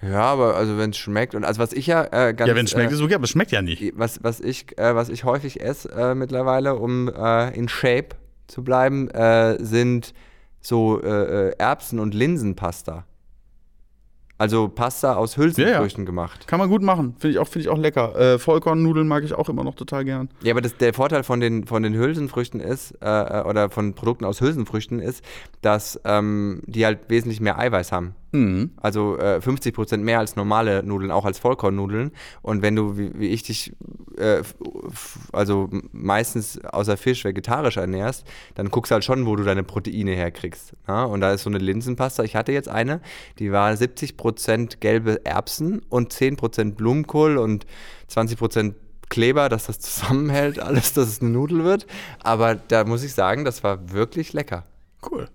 [0.02, 2.66] Ja, aber also wenn es schmeckt und also was ich ja äh, ganz ja, wenn
[2.66, 3.93] es schmeckt, äh, ist okay, aber es schmeckt ja nicht.
[3.97, 8.10] was, was, ich, äh, was ich häufig esse äh, mittlerweile, um äh, in Shape
[8.47, 10.14] zu bleiben, äh, sind
[10.62, 13.06] so Erbsen- und Linsenpasta.
[14.38, 16.47] Also Pasta aus Hülsenfrüchten gemacht.
[16.47, 17.14] Kann man gut machen.
[17.20, 18.16] Finde ich, auch- finde ich auch lecker.
[18.18, 20.30] Äh, Vollkornnudeln mag ich auch immer noch total gern.
[20.43, 24.24] Ja, aber das, der Vorteil von den, von den Hülsenfrüchten ist, äh, oder von Produkten
[24.24, 25.26] aus Hülsenfrüchten ist,
[25.62, 28.16] dass ähm, die halt wesentlich mehr Eiweiß haben.
[28.32, 28.71] Mhm.
[28.77, 32.11] Also äh, 50% mehr als normale Nudeln, auch als Vollkornnudeln.
[32.41, 33.73] Und wenn du, wie, wie ich dich,
[34.17, 34.43] äh,
[35.32, 38.25] also meistens außer Fisch vegetarisch ernährst,
[38.55, 40.73] dann guckst du halt schon, wo du deine Proteine herkriegst.
[40.88, 41.03] Ja?
[41.03, 42.23] Und da ist so eine Linsenpasta.
[42.23, 43.01] Ich hatte jetzt eine,
[43.39, 47.65] die war 70% gelbe Erbsen und 10% Blumenkohl und
[48.11, 48.73] 20%
[49.09, 51.88] Kleber, dass das zusammenhält, alles, dass es eine Nudel wird.
[52.21, 54.65] Aber da muss ich sagen, das war wirklich lecker.
[55.09, 55.27] Cool.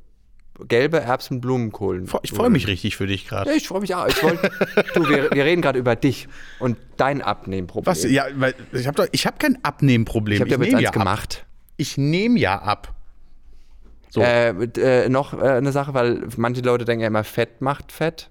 [0.68, 2.04] Gelbe Erbsen, Blumenkohl.
[2.22, 3.50] Ich freue mich richtig für dich gerade.
[3.50, 4.06] Ja, ich freue mich auch.
[4.06, 4.38] Ich wollt,
[4.94, 6.28] du, wir, wir reden gerade über dich
[6.60, 7.86] und dein Abnehmproblem.
[7.90, 8.04] Was?
[8.04, 10.46] Ja, weil ich habe ich hab kein Abnehmproblem.
[10.46, 10.94] ich habe eins ja ab.
[10.94, 11.44] gemacht.
[11.76, 12.94] Ich nehme ja ab.
[14.10, 14.20] So.
[14.20, 18.30] Äh, äh, noch äh, eine Sache, weil manche Leute denken ja immer, Fett macht Fett.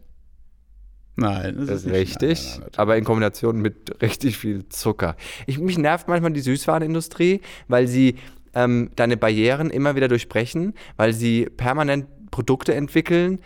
[1.17, 2.39] Nein, Das ist nicht- richtig.
[2.43, 5.15] Nein, nein, nein, aber in Kombination mit richtig viel Zucker.
[5.45, 8.15] Ich, mich nervt manchmal die Süßwarenindustrie, weil sie
[8.53, 13.39] ähm, deine Barrieren immer wieder durchbrechen, weil sie permanent Produkte entwickeln.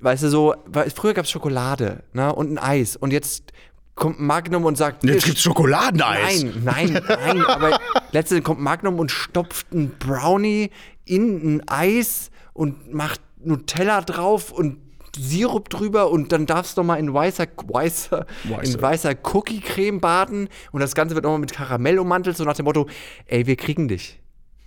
[0.00, 3.52] Weißt du, so, weil früher gab es Schokolade ne, und ein Eis und jetzt
[3.94, 6.44] kommt Magnum und sagt, Jetzt gibt's Schokoladeneis.
[6.44, 7.44] Nein, nein, nein.
[7.44, 7.80] aber
[8.12, 10.70] letztendlich kommt Magnum und stopft einen Brownie
[11.06, 14.78] in ein Eis und macht Nutella drauf und
[15.18, 18.62] Sirup drüber und dann darfst du noch mal in weißer, weißer, Weißer.
[18.62, 22.66] in weißer Cookie-Creme baden und das Ganze wird nochmal mit Karamell ummantelt, so nach dem
[22.66, 22.86] Motto,
[23.24, 24.20] ey, wir kriegen dich.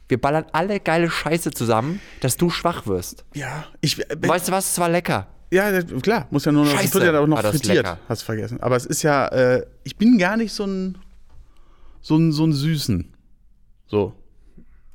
[0.10, 3.24] Wir ballern alle geile Scheiße zusammen, dass du schwach wirst.
[3.36, 4.72] Ja, ich, äh, Weißt du was?
[4.72, 5.28] Es war lecker.
[5.52, 8.00] ja, klar, muss ja nur noch, Scheiße, wird ja auch noch frittiert, lecker.
[8.10, 8.60] hast du vergessen.
[8.60, 10.98] Aber es ist ja, äh, ich bin gar nicht so ein,
[12.02, 13.14] so ein, so ein Süßen.
[13.86, 14.14] So.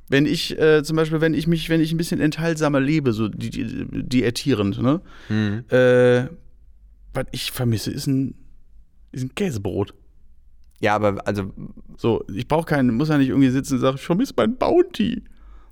[0.09, 3.27] Wenn ich, äh, zum Beispiel, wenn ich mich, wenn ich ein bisschen enthaltsamer lebe, so
[3.27, 5.01] di di diätierend, ne?
[5.29, 5.63] Mhm.
[5.69, 6.27] Äh,
[7.13, 8.35] was ich vermisse, ist ein,
[9.13, 9.93] ist ein Käsebrot.
[10.81, 11.51] Ja, aber also,
[11.97, 15.23] So, ich brauche keinen, muss ja nicht irgendwie sitzen und sagen, ich vermisse mein Bounty.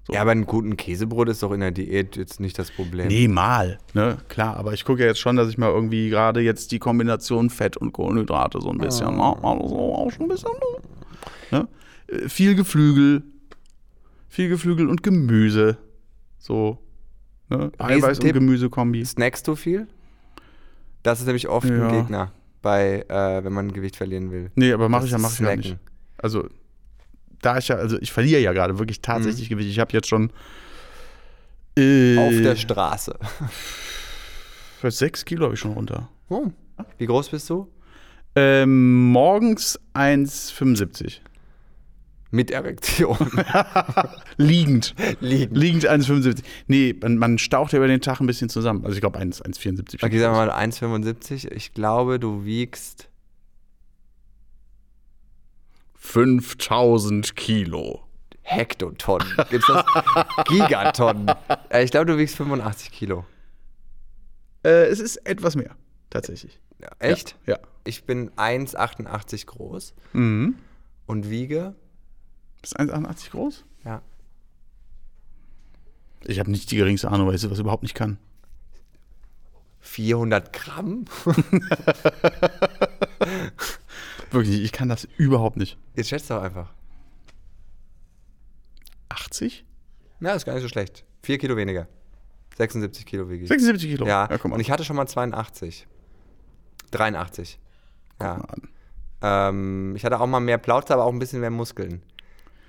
[0.09, 3.07] ja, aber ein guten Käsebrot ist doch in der Diät jetzt nicht das Problem.
[3.07, 6.39] Nee, mal, ne, klar, aber ich gucke ja jetzt schon, dass ich mal irgendwie gerade
[6.41, 10.51] jetzt die Kombination Fett und Kohlenhydrate so ein bisschen, ne, also auch schon ein bisschen,
[11.51, 11.67] ne?
[12.07, 13.23] Äh, Viel Geflügel,
[14.29, 15.77] viel Geflügel und Gemüse,
[16.39, 16.79] so.
[17.49, 17.71] Ne?
[17.77, 18.33] Eiweiß- und.
[18.33, 19.05] Gemüsekombi.
[19.05, 19.87] Snackst du viel?
[21.03, 21.87] Das ist nämlich oft Ja.
[21.87, 22.31] ein Gegner,
[22.63, 24.49] bei, äh, wenn man Gewicht verlieren will.
[24.55, 25.77] Nee, aber mache ich ja, mache ich ja nicht.
[26.17, 26.47] Also,
[27.41, 29.69] da ich ja, also ich verliere ja gerade wirklich tatsächlich Gewicht.
[29.69, 30.31] Ich habe jetzt schon
[31.77, 32.19] äh, Mhm.
[32.19, 33.17] Auf der Straße.
[34.79, 36.09] für sechs Kilo habe ich schon runter.
[36.29, 36.47] Oh.
[36.97, 37.67] Wie groß bist du?
[38.35, 41.19] Ähm, morgens 1,75.
[42.33, 43.15] Mit Erektion.
[44.37, 44.95] Liegend.
[45.19, 45.53] Liegen.
[45.53, 46.43] Liegend 1,75.
[46.65, 48.83] Nee, man, man staucht ja über den Tag ein bisschen zusammen.
[48.85, 50.03] Also ich glaube 1,74.
[50.03, 51.51] Okay, sagen wir mal 1,75.
[51.51, 53.07] Ich glaube, du wiegst
[55.95, 58.01] 5000 Kilo.
[58.41, 59.27] Hektotonnen.
[59.51, 59.85] Gibt's das?
[60.47, 61.31] Gigatonnen.
[61.69, 63.25] Äh, Ich glaube, du wiegst 85 Kilo.
[64.65, 65.75] Äh, es ist etwas mehr,
[66.09, 66.59] tatsächlich.
[66.81, 67.37] Ja, echt?
[67.45, 67.59] Ja.
[67.85, 70.55] Ich bin 1,88 groß Mhm.
[71.05, 71.75] und wiege.
[72.63, 73.65] Bist 1,88 groß?
[73.83, 74.01] Ja.
[76.21, 78.17] Ich habe nicht die geringste Ahnung, weil ich sowas überhaupt nicht kann.
[79.81, 81.03] 400 Gramm?
[84.31, 85.77] Wirklich, ich kann das überhaupt nicht.
[85.93, 86.73] Jetzt schätzt doch einfach.
[89.09, 89.65] 80?
[90.21, 91.03] Ja, ist gar nicht so schlecht.
[91.23, 91.89] 4 Kilo weniger.
[92.55, 93.49] 76 Kilo wiege ich.
[93.49, 94.07] 76 Kilo?
[94.07, 95.85] Ja, ja und ich hatte schon mal 82.
[96.91, 97.59] 83.
[98.21, 98.35] Ja.
[98.35, 98.69] Guck mal an.
[99.21, 102.01] Ähm, ich hatte auch mal mehr Plauze, aber auch ein bisschen mehr Muskeln.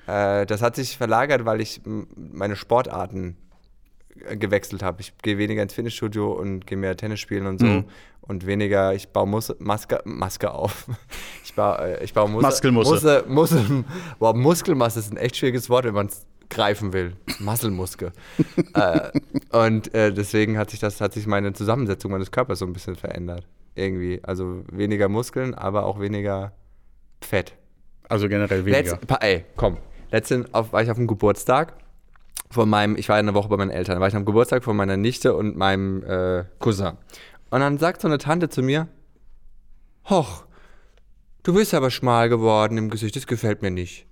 [0.06, 1.80] Äh, das hat sich verlagert, weil ich
[2.16, 3.36] meine Sportarten
[4.26, 5.00] äh, gewechselt habe.
[5.00, 7.66] Ich gehe weniger ins Fitnessstudio und gehe mehr Tennis spielen und so.
[7.66, 7.84] Mhm.
[8.20, 10.86] Und weniger, ich baue Mus Maske, Maske auf.
[11.44, 13.24] Ich baue, äh, ich baue Mus Muskelmusse.
[13.28, 13.84] Musse, Muskel,
[14.18, 17.12] boah, Muskelmasse ist ein echt schwieriges Wort, wenn man es greifen will.
[17.38, 18.12] Muskelmuske.
[18.74, 19.10] äh,
[19.50, 22.96] und äh, deswegen hat sich das, hat sich meine Zusammensetzung meines Körpers so ein bisschen
[22.96, 23.46] verändert.
[23.74, 24.20] Irgendwie.
[24.22, 26.52] Also weniger Muskeln, aber auch weniger
[27.20, 27.54] Fett.
[28.08, 28.96] Also generell weniger.
[28.96, 29.78] Pa, ey, komm.
[30.14, 31.74] Letztens auf, war ich auf dem Geburtstag
[32.48, 34.76] von meinem, ich war eine Woche bei meinen Eltern, da war ich am Geburtstag von
[34.76, 36.92] meiner Nichte und meinem äh, Cousin.
[37.50, 38.86] Und dann sagt so eine Tante zu mir,
[40.08, 40.44] Hoch,
[41.42, 44.06] du bist aber schmal geworden im Gesicht, das gefällt mir nicht.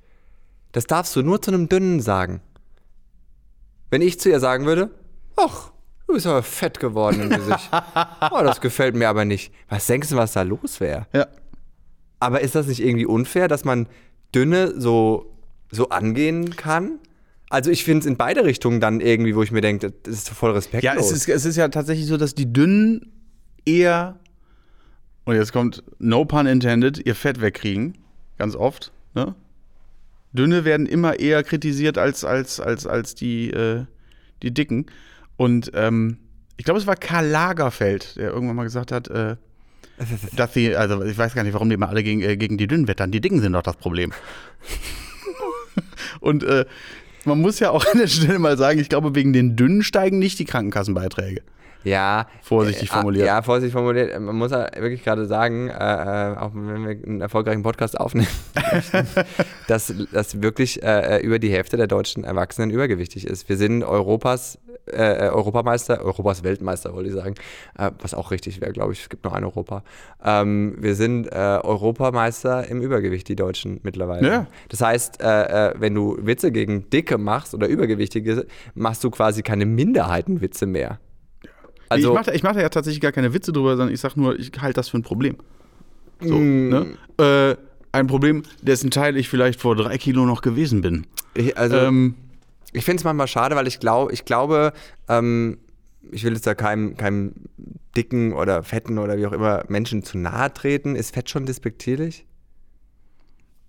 [0.72, 2.40] Das darfst du nur zu einem Dünnen sagen.
[3.88, 4.90] Wenn ich zu ihr sagen würde,
[5.36, 5.70] ach,
[6.09, 7.70] du bist aber fett geworden im Gesicht.
[8.32, 9.55] oh, das gefällt mir aber nicht.
[9.68, 11.07] Was denkst du, was da los wäre?
[11.12, 11.28] Ja.
[12.18, 13.86] Aber ist das nicht irgendwie unfair, dass man
[14.34, 15.32] Dünne so,
[15.73, 17.01] so angehen kann?
[17.49, 20.29] Also ich finde es in beide Richtungen dann irgendwie, wo ich mir denke, das ist
[20.31, 20.95] voll respektlos.
[20.95, 23.12] Ja, es ist, es ist ja tatsächlich so, dass die Dünnen
[23.66, 24.18] eher,
[25.25, 27.99] und jetzt kommt no pun intended, ihr Fett wegkriegen.
[28.39, 28.93] Ganz oft.
[29.14, 29.35] Ne?
[30.33, 33.85] Dünne werden immer eher kritisiert als, als, als, als die, äh,
[34.43, 34.87] die Dicken.
[35.37, 36.18] Und ähm,
[36.57, 39.37] ich glaube, es war Karl Lagerfeld, der irgendwann mal gesagt hat, äh,
[40.37, 42.66] dass sie, also ich weiß gar nicht, warum die immer alle gegen, äh, gegen die
[42.66, 43.11] Dünnen wettern.
[43.11, 44.12] Die Dicken sind doch das Problem.
[46.23, 46.64] Und äh,
[47.25, 50.18] man muss ja auch an der Stelle mal sagen, ich glaube, wegen den Dünnen steigen
[50.18, 51.43] nicht die Krankenkassenbeiträge.
[51.85, 52.29] Ja.
[52.43, 53.27] Vorsichtig äh, formuliert.
[53.27, 54.18] Ja, vorsichtig formuliert.
[54.20, 58.29] Man muss ja wirklich gerade sagen, äh, äh, auch wenn wir einen erfolgreichen Podcast aufnehmen,
[59.66, 63.49] dass, dass wirklich äh, über die Hälfte der deutschen Erwachsenen übergewichtig ist.
[63.49, 64.59] Wir sind Europas
[64.93, 67.34] äh, Europameister, Europas Weltmeister, wollte ich sagen,
[67.78, 69.03] äh, was auch richtig wäre, glaube ich.
[69.03, 69.82] Es gibt nur ein Europa.
[70.24, 74.28] Ähm, wir sind äh, Europameister im Übergewicht, die Deutschen mittlerweile.
[74.28, 74.47] Ja.
[74.68, 79.43] Das heißt, äh, äh, wenn du Witze gegen Dicke machst oder Übergewichtige, machst du quasi
[79.43, 80.99] keine Minderheitenwitze mehr.
[81.88, 84.01] Also, ich mache da, ich mach da ja tatsächlich gar keine Witze drüber, sondern ich
[84.01, 85.36] sage nur, ich halte das für ein Problem.
[86.20, 86.68] So, Mm.
[86.68, 86.86] ne?
[87.18, 87.57] äh,
[87.93, 91.07] ein Problem, dessen Teil ich vielleicht vor drei Kilo noch gewesen bin.
[91.55, 92.14] also Ähm,
[92.73, 94.73] ich finde es manchmal schade, weil ich, glaub, ich glaube,
[95.09, 95.59] ähm,
[96.11, 97.35] ich will jetzt da keinem, keinem
[97.97, 100.97] dicken oder fetten oder wie auch immer Menschen zu nahe treten.
[100.97, 102.27] Ist Fett schon despektierlich?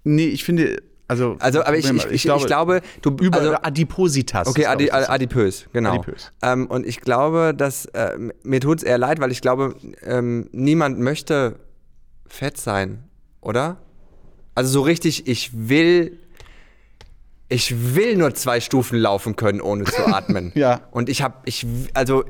[0.03, 1.37] nee, ich finde, also.
[1.39, 4.47] Also, aber ich, ich, ich, ich glaube, du über also, Adipositas.
[4.47, 5.95] Okay, adi, adipös, genau.
[5.95, 6.31] Adipös.
[6.41, 10.49] Ähm, und ich glaube, dass äh, mir tut es eher leid, weil ich glaube, ähm,
[10.51, 11.59] niemand möchte
[12.25, 13.03] fett sein,
[13.41, 13.77] oder?
[14.55, 16.19] Also so richtig, ich will,
[17.53, 20.51] ich will nur zwei Stufen laufen können, ohne zu atmen.
[20.63, 20.81] Ja.
[20.91, 22.23] Und ich habe, ich, also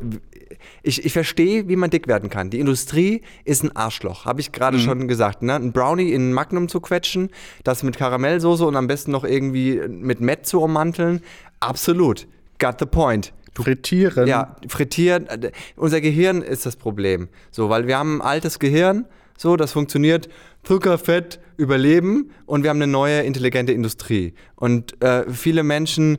[0.81, 2.49] ich, ich verstehe, wie man dick werden kann.
[2.49, 5.41] Die Industrie ist ein Arschloch, habe ich gerade schon gesagt.
[5.41, 5.55] Ne?
[5.55, 7.29] Ein Brownie in ein Magnum zu quetschen,
[7.63, 11.21] das mit Karamellsoße und am besten noch irgendwie mit Met zu ummanteln,
[11.59, 12.27] absolut.
[12.59, 13.33] Got the point.
[13.55, 14.27] Frittieren.
[14.27, 15.27] Ja, frittieren.
[15.75, 17.29] Unser Gehirn ist das Problem.
[17.51, 19.05] So, weil wir haben ein altes Gehirn,
[19.37, 20.29] so, das funktioniert
[20.63, 24.33] Zucker, Fett, Überleben und wir haben eine neue intelligente Industrie.
[24.55, 26.17] Und äh, viele Menschen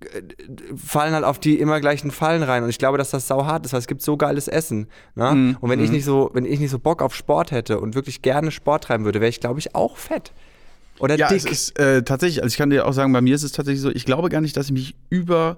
[0.00, 0.22] äh,
[0.76, 3.72] fallen halt auf die immer gleichen Fallen rein und ich glaube, dass das sauhart ist,
[3.72, 4.88] weil es gibt so geiles Essen.
[5.14, 5.56] Ne?
[5.60, 8.22] Und wenn ich nicht so, wenn ich nicht so Bock auf Sport hätte und wirklich
[8.22, 10.32] gerne Sport treiben würde, wäre ich, glaube ich, auch fett.
[10.98, 11.38] Oder Ja, dick.
[11.38, 13.82] es ist äh, tatsächlich, also ich kann dir auch sagen, bei mir ist es tatsächlich
[13.82, 15.56] so, ich glaube gar nicht, dass ich mich über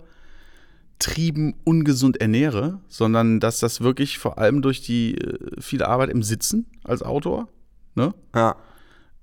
[0.98, 6.22] übertrieben ungesund ernähre, sondern dass das wirklich vor allem durch die äh, viele Arbeit im
[6.24, 7.48] Sitzen als Autor,
[7.94, 8.14] ne?
[8.34, 8.56] Ja.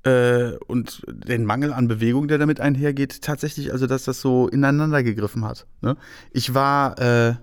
[0.04, 5.04] Äh, und den Mangel an Bewegung, der damit einhergeht, tatsächlich, also dass das so ineinander
[5.04, 5.66] gegriffen hat.
[5.82, 5.98] Ne?
[6.32, 7.36] Ich war, äh,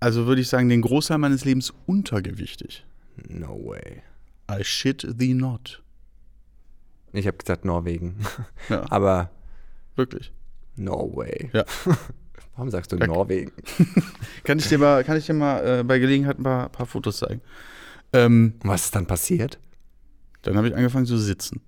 [0.00, 2.86] also würde ich sagen, den Großteil meines Lebens untergewichtig.
[3.28, 4.02] No way.
[4.50, 5.82] I shit thee not.
[7.12, 8.20] Ich habe gesagt Norwegen.
[8.68, 9.30] Ja, Aber
[9.96, 10.32] wirklich.
[10.76, 11.50] no way.
[11.52, 11.64] Ja.
[12.58, 13.06] Warum sagst du Ja.
[13.06, 13.52] Norwegen?
[14.44, 17.18] Kann ich dir mal, kann ich dir mal äh, bei Gelegenheit ein paar, paar Fotos
[17.18, 17.40] zeigen?
[18.12, 19.58] Ähm, was ist dann passiert?
[20.42, 21.60] dann habe ich angefangen zu sitzen.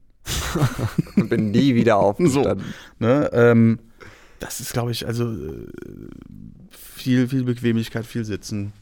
[1.16, 2.64] Und bin nie wieder aufgestanden.
[2.99, 3.30] Ne?
[3.32, 3.78] Ähm,
[4.41, 5.66] das ist, glaube ich, also äh,
[6.70, 8.72] viel, viel Bequemlichkeit, viel Sitzen,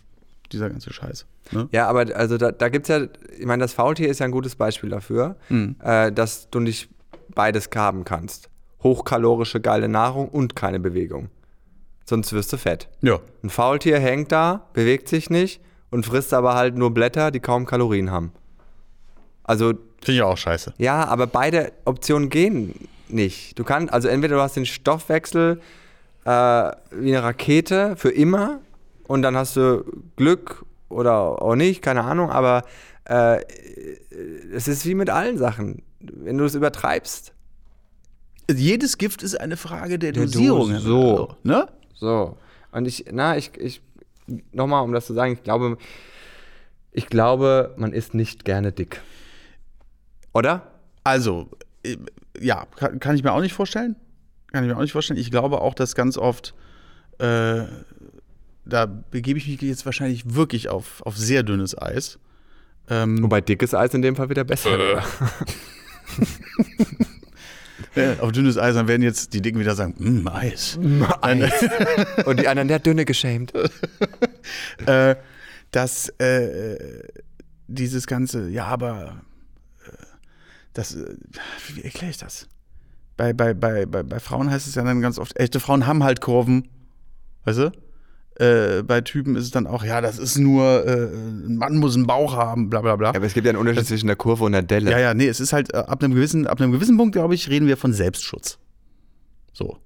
[0.53, 1.27] dieser ganze Scheiß.
[1.51, 1.69] Ne?
[1.73, 3.07] Ja, aber also da, da gibt es ja,
[3.39, 5.77] ich meine, das Faultier ist ja ein gutes Beispiel dafür, Mhm.
[5.83, 6.89] äh, dass du nicht
[7.35, 8.49] beides haben kannst.
[8.83, 11.29] Hochkalorische, geile Nahrung und keine Bewegung.
[12.09, 12.89] Sonst wirst du fett.
[13.03, 13.19] Ja.
[13.43, 17.67] Ein Faultier hängt da, bewegt sich nicht und frisst aber halt nur Blätter, die kaum
[17.67, 18.33] Kalorien haben.
[19.45, 20.73] Also, Finde ich auch scheiße.
[20.79, 23.59] ja, aber beide Optionen gehen nicht.
[23.59, 25.61] Du kannst, also entweder du hast den Stoffwechsel
[26.25, 28.61] äh, wie eine Rakete für immer
[29.07, 29.85] und dann hast du
[30.17, 32.65] Glück oder auch nicht, keine Ahnung, aber
[33.05, 33.43] äh,
[34.55, 35.83] es ist wie mit allen Sachen.
[36.01, 37.35] Wenn du es übertreibst,
[38.51, 40.73] Jedes Gift ist eine Frage der Der Dosierung.
[40.73, 41.29] Dos- so.
[41.43, 41.67] Ne?
[41.99, 42.37] So.
[42.73, 43.83] Und ich, na, ich, ich,
[44.53, 45.79] nochmal, um das zu sagen, ich glaube,
[46.93, 49.01] ich glaube, man ist nicht gerne dick.
[50.33, 50.71] Oder?
[51.05, 51.49] Also,
[51.83, 51.97] äh,
[52.41, 53.97] ja, kann, kann ich mir auch nicht vorstellen.
[54.53, 55.19] Kann ich mir auch nicht vorstellen.
[55.19, 56.55] Ich glaube auch, dass ganz oft,
[57.19, 57.65] äh,
[58.65, 62.19] da begebe ich mich jetzt wahrscheinlich wirklich auf, auf sehr dünnes Eis.
[62.89, 65.03] Ähm, Wobei dickes Eis in dem Fall wieder besser wäre.
[68.21, 70.79] auf dünnes Eis, dann werden jetzt die Dicken wieder sagen, mm, Eis.
[71.21, 71.65] Eis.
[72.27, 73.53] Und die anderen, der hat dünne geschämt.
[74.87, 75.17] äh,
[75.71, 77.03] dass äh,
[77.67, 79.23] dieses ganze, ja, aber
[79.87, 79.91] äh,
[80.73, 81.17] das, äh,
[81.75, 82.49] wie erkläre ich das?
[83.17, 86.05] Bei, bei, bei, bei, bei Frauen heißt es ja dann ganz oft, echte Frauen haben
[86.05, 86.69] halt Kurven,
[87.45, 87.73] weißt du?
[88.39, 91.97] Äh, bei Typen ist es dann auch, ja, das ist nur, äh, ein Mann muss
[91.97, 93.09] einen Bauch haben, bla bla bla.
[93.11, 94.91] Aber es gibt ja einen Unterschied zwischen der Kurve und der Delle.
[94.93, 97.35] Ja, ja, nee, es ist halt, äh, ab einem gewissen, ab einem gewissen Punkt, glaube
[97.35, 98.59] ich, reden wir von Selbstschutz.
[99.53, 99.79] So.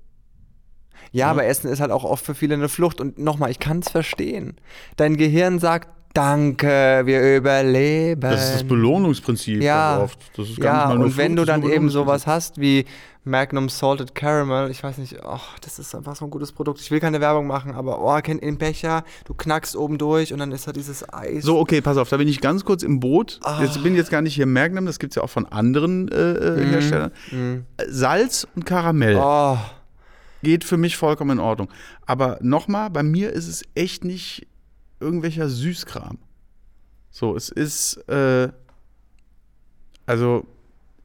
[1.12, 3.00] Ja, aber Essen ist halt auch oft für viele eine Flucht.
[3.00, 4.56] Und nochmal, ich kann es verstehen.
[4.96, 8.20] Dein Gehirn sagt, danke, wir überleben.
[8.20, 10.18] Das ist das Belohnungsprinzip Ja, oft.
[10.36, 11.90] Das ist gar ja nicht mal nur und wenn Flucht, du das ist dann eben
[11.90, 12.86] sowas hast wie
[13.24, 16.80] Magnum Salted Caramel, ich weiß nicht, oh, das ist einfach so ein gutes Produkt.
[16.80, 20.40] Ich will keine Werbung machen, aber oh, kennt den Becher, du knackst oben durch und
[20.40, 21.44] dann ist da dieses Eis.
[21.44, 23.38] So, okay, pass auf, da bin ich ganz kurz im Boot.
[23.44, 23.62] Ah.
[23.62, 26.32] Jetzt bin jetzt gar nicht hier Magnum, das gibt es ja auch von anderen äh,
[26.32, 27.12] äh, Herstellern.
[27.30, 29.56] Äh, Salz und Karamell Oh,
[30.42, 31.68] geht für mich vollkommen in Ordnung.
[32.06, 34.48] Aber nochmal, bei mir ist es echt nicht
[34.98, 36.18] irgendwelcher Süßkram.
[37.10, 38.48] So, es ist, äh,
[40.06, 40.44] also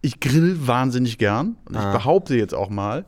[0.08, 1.92] ich grill wahnsinnig gern und ich Ah.
[1.92, 3.06] behaupte jetzt auch mal,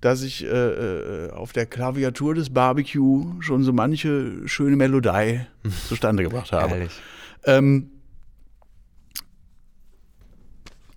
[0.00, 5.40] dass ich äh, äh, auf der Klaviatur des Barbecue schon so manche schöne Melodie
[5.88, 6.74] zustande gebracht habe.
[6.74, 6.92] ehrlich.
[7.44, 7.90] Ähm,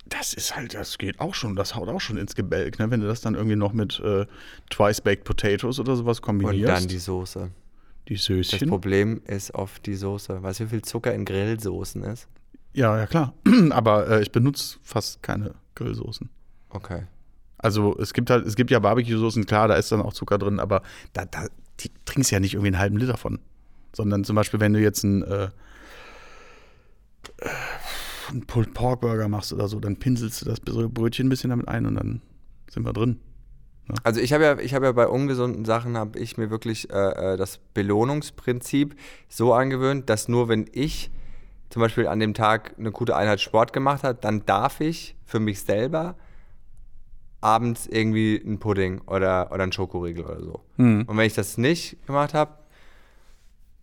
[0.08, 2.92] das ist halt, das geht auch schon, das haut auch schon ins Gebälk, ne?
[2.92, 4.26] wenn du das dann irgendwie noch mit äh,
[4.70, 6.68] Twice Baked Potatoes oder sowas Und kombinierst.
[6.84, 7.50] dann die Soße.
[8.08, 8.70] die Das Söschen.
[8.70, 10.42] Problem ist oft die Soße.
[10.44, 12.28] Weißt du, wie viel Zucker in Grillsoßen ist?
[12.76, 13.34] Ja, ja, klar.
[13.72, 16.30] Aber äh, ich benutze fast keine Grillsoßen.
[16.70, 17.04] Okay.
[17.58, 20.60] Also es gibt halt, es gibt ja Barbecue-Soßen, klar, da ist dann auch Zucker drin,
[20.60, 21.48] aber da, da
[21.80, 23.40] die trinkst ja nicht irgendwie einen halben Liter von.
[23.96, 25.46] Sondern zum Beispiel, wenn du jetzt einen, äh,
[27.38, 27.50] äh,
[28.30, 31.68] einen Pulled Pork Burger machst oder so, dann pinselst du das Brötchen ein bisschen damit
[31.68, 32.22] ein und dann
[32.70, 33.20] sind wir drin.
[34.04, 37.34] Also ich habe ja, ich habe ja bei ungesunden Sachen habe ich mir wirklich äh,
[37.34, 38.96] äh, das Belohnungsprinzip
[39.30, 41.10] so angewöhnt, dass nur wenn ich
[41.70, 45.40] zum Beispiel an dem Tag eine gute Einheit Sport gemacht habe, dann darf ich für
[45.40, 46.16] mich selber
[47.42, 50.62] abends irgendwie einen Pudding oder, oder einen Schokoriegel oder so.
[51.08, 52.54] Und wenn ich das nicht gemacht habe,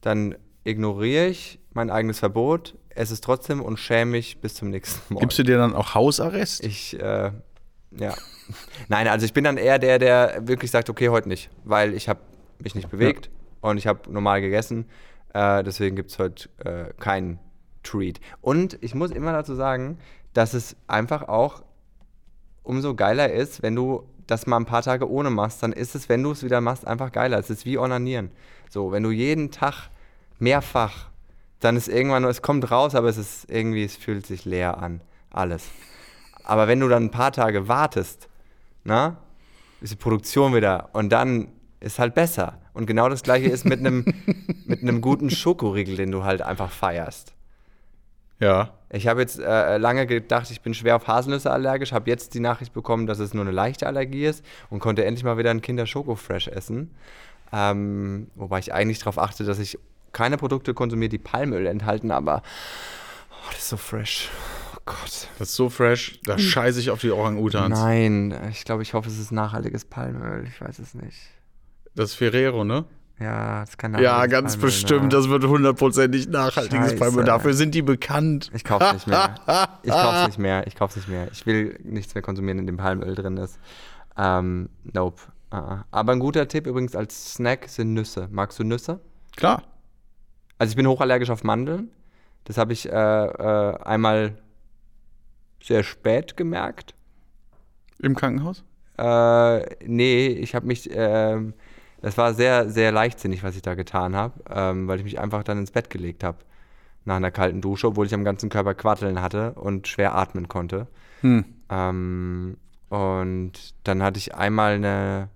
[0.00, 5.14] dann ignoriere ich mein eigenes Verbot, esse es trotzdem und schäme mich bis zum nächsten
[5.14, 5.22] Morgen.
[5.22, 6.64] Gibst du dir dann auch Hausarrest?
[6.64, 7.30] Ich, äh,
[7.92, 8.14] ja.
[8.88, 12.08] Nein, also ich bin dann eher der, der wirklich sagt, okay, heute nicht, weil ich
[12.08, 12.20] habe
[12.58, 13.30] mich nicht bewegt
[13.60, 14.86] und ich habe normal gegessen.
[15.34, 17.38] Äh, deswegen gibt es heute äh, keinen
[17.82, 18.20] Treat.
[18.40, 19.98] Und ich muss immer dazu sagen,
[20.34, 21.62] dass es einfach auch
[22.62, 26.08] umso geiler ist, wenn du das mal ein paar Tage ohne machst, dann ist es,
[26.08, 27.38] wenn du es wieder machst, einfach geiler.
[27.38, 28.30] Es ist wie Onanieren.
[28.70, 29.90] So, wenn du jeden Tag
[30.38, 31.08] mehrfach,
[31.60, 35.00] dann ist irgendwann, es kommt raus, aber es ist irgendwie, es fühlt sich leer an.
[35.30, 35.64] Alles.
[36.44, 38.28] Aber wenn du dann ein paar Tage wartest,
[38.84, 39.18] na,
[39.80, 41.48] ist die Produktion wieder und dann
[41.80, 42.58] ist halt besser.
[42.74, 44.04] Und genau das gleiche ist mit einem
[44.66, 47.34] mit einem guten Schokoriegel, den du halt einfach feierst.
[48.42, 48.74] Ja.
[48.90, 52.40] Ich habe jetzt äh, lange gedacht, ich bin schwer auf Haselnüsse allergisch, habe jetzt die
[52.40, 55.62] Nachricht bekommen, dass es nur eine leichte Allergie ist und konnte endlich mal wieder ein
[55.62, 56.90] Kinder Schoko Fresh essen.
[57.52, 59.78] Ähm, wobei ich eigentlich darauf achte, dass ich
[60.12, 62.42] keine Produkte konsumiere, die Palmöl enthalten, aber
[63.30, 64.28] oh, das ist so fresh.
[64.74, 65.28] Oh Gott.
[65.38, 67.78] Das ist so fresh, da scheiße ich auf die Orang-Utans.
[67.78, 70.44] Nein, ich glaube, ich hoffe, es ist nachhaltiges Palmöl.
[70.48, 71.16] Ich weiß es nicht.
[71.94, 72.84] Das ist Ferrero, ne?
[73.22, 75.02] Ja, das kann Ja, ganz Palmöl, bestimmt.
[75.04, 75.08] ne?
[75.10, 76.96] Das wird hundertprozentig nachhaltiges Scheiße.
[76.96, 77.24] Palmöl.
[77.24, 78.50] Dafür sind die bekannt.
[78.52, 79.34] Ich kauf's nicht mehr.
[79.82, 80.66] Ich kauf's nicht mehr.
[80.66, 81.28] Ich kauf's nicht mehr.
[81.32, 83.58] Ich will nichts mehr konsumieren, in dem Palmöl drin ist.
[84.16, 85.22] Ähm, nope.
[85.52, 85.82] Uh -uh.
[85.90, 88.28] Aber ein guter Tipp übrigens als Snack sind Nüsse.
[88.30, 89.00] Magst du Nüsse?
[89.36, 89.62] Klar.
[90.58, 91.90] Also ich bin hochallergisch auf Mandeln.
[92.44, 94.38] Das habe ich äh, äh, einmal
[95.62, 96.94] sehr spät gemerkt.
[98.00, 98.64] Im Krankenhaus?
[98.98, 100.90] Äh, nee, ich habe mich,
[102.02, 105.44] das war sehr, sehr leichtsinnig, was ich da getan habe, ähm, weil ich mich einfach
[105.44, 106.38] dann ins Bett gelegt habe
[107.04, 110.86] nach einer kalten Dusche, obwohl ich am ganzen Körper Quatteln hatte und schwer atmen konnte.
[111.20, 111.44] Hm.
[111.70, 112.56] Ähm,
[112.88, 113.52] und
[113.84, 115.28] dann hatte ich einmal eine,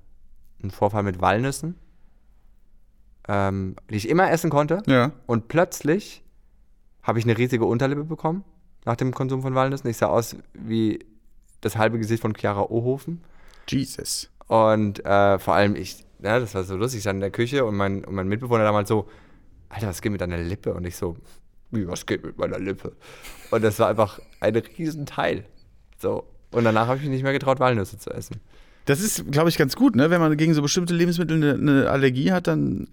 [0.63, 1.77] einen Vorfall mit Walnüssen,
[3.29, 4.83] ähm, die ich immer essen konnte.
[4.87, 5.13] Ja.
[5.27, 6.25] Und plötzlich
[7.03, 8.45] habe ich eine riesige Unterlippe bekommen
[8.85, 9.89] nach dem Konsum von Walnüssen.
[9.91, 11.05] Ich sah aus wie
[11.61, 13.23] das halbe Gesicht von Chiara Ohofen.
[13.69, 14.31] Jesus.
[14.47, 17.65] Und äh, vor allem ich, ja, das war so lustig, ich stand in der Küche
[17.65, 19.09] und mein, und mein Mitbewohner damals so,
[19.69, 20.75] Alter, was geht mit deiner Lippe?
[20.75, 21.17] Und ich so,
[21.71, 22.93] wie, was geht mit meiner Lippe?
[23.51, 25.45] Und das war einfach ein Riesenteil.
[25.99, 26.25] So.
[26.51, 28.41] Und danach habe ich mich nicht mehr getraut, Walnüsse zu essen.
[28.87, 30.11] Das ist, glaube ich, ganz gut, ne?
[30.11, 32.89] Wenn man gegen so bestimmte Lebensmittel eine, eine Allergie hat, dann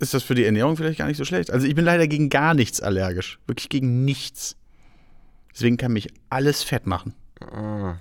[0.00, 1.50] ist das für die Ernährung vielleicht gar nicht so schlecht.
[1.50, 3.38] Also ich bin leider gegen gar nichts allergisch.
[3.46, 4.56] Wirklich gegen nichts.
[5.52, 7.14] Deswegen kann mich alles fett machen.
[7.40, 7.96] Ah.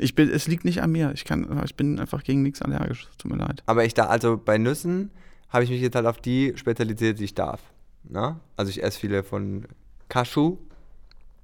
[0.00, 1.12] Ich bin, es liegt nicht an mir.
[1.14, 3.08] Ich, kann, ich bin einfach gegen nichts allergisch.
[3.18, 3.62] Tut mir leid.
[3.66, 5.10] Aber ich da, also bei Nüssen
[5.50, 7.60] habe ich mich jetzt halt auf die spezialisiert, die ich darf.
[8.04, 8.36] Ne?
[8.56, 9.66] Also ich esse viele von
[10.08, 10.56] Cashew,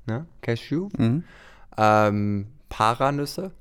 [0.06, 0.26] ne?
[0.42, 1.24] Cashew, Mhm.
[1.76, 3.52] ähm, Paranüsse,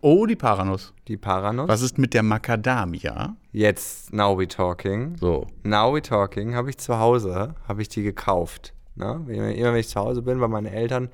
[0.00, 0.92] Oh, die Paranuss.
[1.08, 1.66] die Paranuss.
[1.68, 3.34] Was ist mit der Macadamia?
[3.52, 5.16] Jetzt, now we talking.
[5.18, 5.46] So.
[5.64, 8.72] Now we talking, habe ich zu Hause, habe ich die gekauft.
[8.94, 9.20] Ne?
[9.28, 11.08] Immer immer wenn ich zu Hause bin bei meinen Eltern,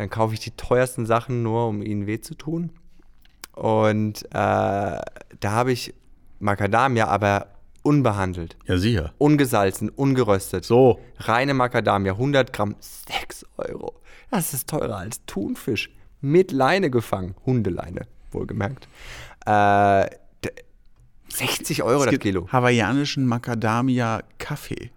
[0.00, 2.70] dann kaufe ich die teuersten Sachen nur, um ihnen weh zu tun.
[3.52, 5.02] Und äh, da
[5.44, 5.92] habe ich
[6.38, 7.48] Macadamia, aber
[7.82, 9.12] unbehandelt, Ja, sicher.
[9.18, 10.64] ungesalzen, ungeröstet.
[10.64, 10.98] So.
[11.18, 14.00] Reine Macadamia, 100 Gramm, 6 Euro.
[14.30, 15.90] Das ist teurer als Thunfisch.
[16.22, 17.34] Mit Leine gefangen.
[17.44, 18.88] Hundeleine, wohlgemerkt.
[19.46, 20.06] Äh,
[20.44, 20.50] d-
[21.28, 22.48] 60 Euro das Kilo.
[22.50, 24.90] hawaiianischen Macadamia-Kaffee.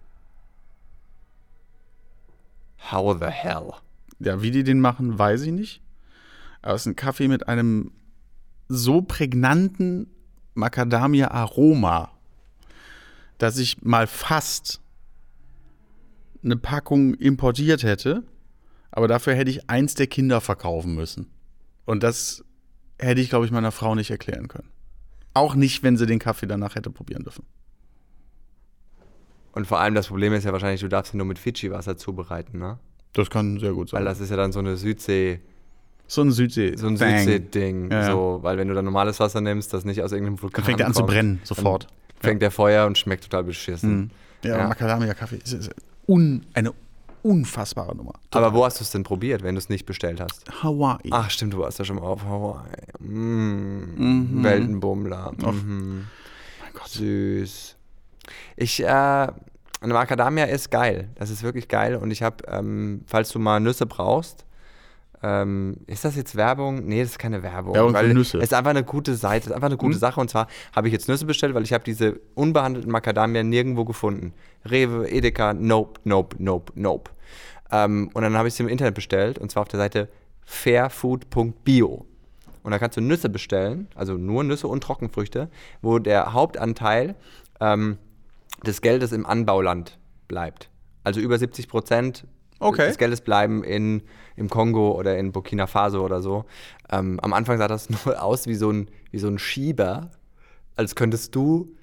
[2.90, 3.72] How the hell?
[4.18, 5.82] Ja, wie die den machen, weiß ich nicht.
[6.62, 7.92] Aber es ist ein Kaffee mit einem
[8.68, 10.08] so prägnanten
[10.54, 12.12] Macadamia-Aroma,
[13.38, 14.80] dass ich mal fast
[16.42, 18.22] eine Packung importiert hätte,
[18.90, 21.30] aber dafür hätte ich eins der Kinder verkaufen müssen.
[21.84, 22.44] Und das
[22.98, 24.68] hätte ich, glaube ich, meiner Frau nicht erklären können.
[25.34, 27.44] Auch nicht, wenn sie den Kaffee danach hätte probieren dürfen.
[29.52, 32.58] Und vor allem das Problem ist ja wahrscheinlich, du darfst ihn nur mit Fidschi-Wasser zubereiten,
[32.58, 32.78] ne?
[33.14, 33.98] Das kann sehr gut sein.
[34.00, 35.40] Weil das ist ja dann so eine Südsee,
[36.06, 36.76] so ein Südsee.
[36.76, 36.96] so ein.
[36.98, 37.90] Südsee-Ding.
[37.90, 38.12] Ja, ja.
[38.12, 40.80] So, weil wenn du dann normales Wasser nimmst, das nicht aus irgendeinem Vulkan Dann fängt
[40.80, 41.84] er an zu kommt, brennen, sofort.
[42.20, 43.96] Dann fängt der Feuer und schmeckt total beschissen.
[43.96, 44.10] Mhm.
[44.44, 44.68] Ja, Ja.
[44.68, 45.70] Macadamia-Kaffee ist, ist
[46.06, 46.72] un, eine
[47.22, 48.12] unfassbare Nummer.
[48.32, 50.44] Aber wo hast du es denn probiert, wenn du es nicht bestellt hast?
[50.62, 51.08] Hawaii.
[51.10, 52.66] Ach, stimmt, du warst ja schon mal auf Hawaii.
[52.98, 54.44] Mm, Mhm.
[54.44, 55.32] Weltenbummler.
[55.40, 56.06] Mhm.
[56.62, 56.88] mein Gott.
[56.88, 57.76] Süß.
[58.56, 59.28] Ich, äh,
[59.84, 61.08] eine Macadamia ist geil.
[61.14, 61.96] Das ist wirklich geil.
[61.96, 64.44] Und ich habe, ähm, falls du mal Nüsse brauchst,
[65.22, 66.84] ähm, ist das jetzt Werbung?
[66.86, 67.74] Nee, das ist keine Werbung.
[67.74, 68.38] Werbung für Nüsse.
[68.38, 70.00] Es ist einfach eine gute Seite, es ist einfach eine gute Mhm.
[70.00, 70.20] Sache.
[70.20, 74.32] Und zwar habe ich jetzt Nüsse bestellt, weil ich habe diese unbehandelten Macadamia nirgendwo gefunden.
[74.66, 77.10] Rewe, Edeka, nope, nope, nope, nope.
[77.70, 80.08] Ähm, und dann habe ich sie im Internet bestellt und zwar auf der Seite
[80.44, 82.04] fairfood.bio.
[82.62, 85.48] Und da kannst du Nüsse bestellen, also nur Nüsse und Trockenfrüchte,
[85.82, 87.14] wo der Hauptanteil
[87.60, 87.98] ähm,
[88.64, 89.98] des Geldes im Anbauland
[90.28, 90.70] bleibt.
[91.04, 92.26] Also über 70 Prozent
[92.60, 92.86] Okay.
[92.86, 94.02] des Geldes bleiben in,
[94.36, 96.44] im Kongo oder in Burkina Faso oder so.
[96.90, 100.10] Ähm, am Anfang sah das nur aus wie so, ein, wie so ein Schieber,
[100.76, 101.74] als könntest du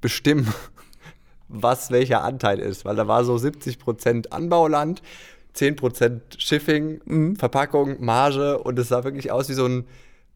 [0.00, 0.52] bestimmen,
[1.48, 2.84] was welcher Anteil ist.
[2.84, 5.00] Weil da war so 70 Prozent Anbauland,
[5.54, 9.86] 10 Prozent Shipping, Verpackung, Marge und es sah wirklich aus wie so ein,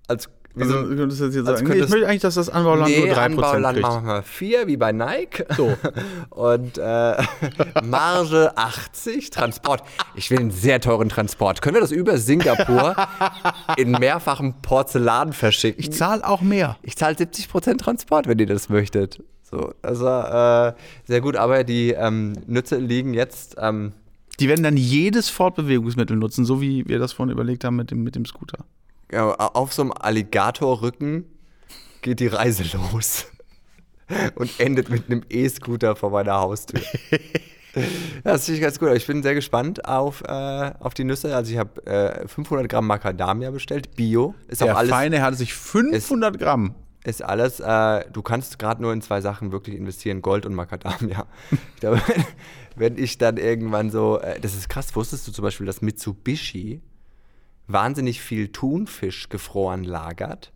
[0.08, 3.06] als Also, du jetzt hier Also sagen, nee, ich möchte eigentlich, dass das Anbauland nee,
[3.06, 3.88] nur 3% Anbauland kriegt.
[3.88, 5.46] machen wir 4, wie bei Nike.
[5.56, 5.76] So.
[6.30, 7.16] Und äh,
[7.84, 9.82] Marge 80, Transport.
[10.14, 11.62] Ich will einen sehr teuren Transport.
[11.62, 12.94] Können wir das über Singapur
[13.76, 15.80] in mehrfachem Porzellan verschicken?
[15.80, 16.76] Ich zahle auch mehr.
[16.82, 19.22] Ich zahle 70% Transport, wenn ihr das möchtet.
[19.42, 20.72] So, also äh,
[21.06, 23.56] sehr gut, aber die ähm, Nütze liegen jetzt.
[23.58, 23.92] Ähm,
[24.40, 28.02] Die werden dann jedes Fortbewegungsmittel nutzen, so wie wir das vorhin überlegt haben mit dem,
[28.02, 28.64] mit dem Scooter.
[29.12, 31.26] Ja, auf so einem Alligatorrücken
[32.00, 33.26] geht die Reise los
[34.34, 36.80] und endet mit einem E-Scooter vor meiner Haustür.
[38.22, 38.90] Das finde ich ganz gut.
[38.90, 41.34] Ich bin sehr gespannt auf, äh, auf die Nüsse.
[41.34, 44.34] Also ich habe äh, 500 Gramm Macadamia bestellt, Bio.
[44.48, 46.74] Ist Der auch alles, Feine hatte sich 500 Gramm.
[47.02, 47.60] ist alles.
[47.60, 51.26] Äh, du kannst gerade nur in zwei Sachen wirklich investieren: Gold und Macadamia.
[51.50, 52.24] Ich glaube, wenn,
[52.76, 54.94] wenn ich dann irgendwann so, äh, das ist krass.
[54.94, 56.82] Wusstest du zum Beispiel, dass Mitsubishi
[57.66, 60.52] wahnsinnig viel Thunfisch gefroren lagert?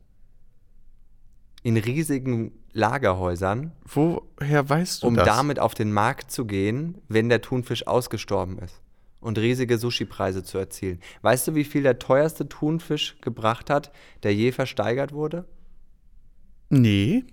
[1.62, 5.24] In riesigen Lagerhäusern, Woher weißt du um das?
[5.24, 8.82] damit auf den Markt zu gehen, wenn der Thunfisch ausgestorben ist.
[9.20, 11.00] Und riesige Sushi-Preise zu erzielen.
[11.22, 13.90] Weißt du, wie viel der teuerste Thunfisch gebracht hat,
[14.22, 15.46] der je versteigert wurde?
[16.68, 17.24] Nee.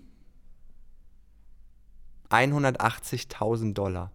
[2.30, 4.11] 180.000 Dollar.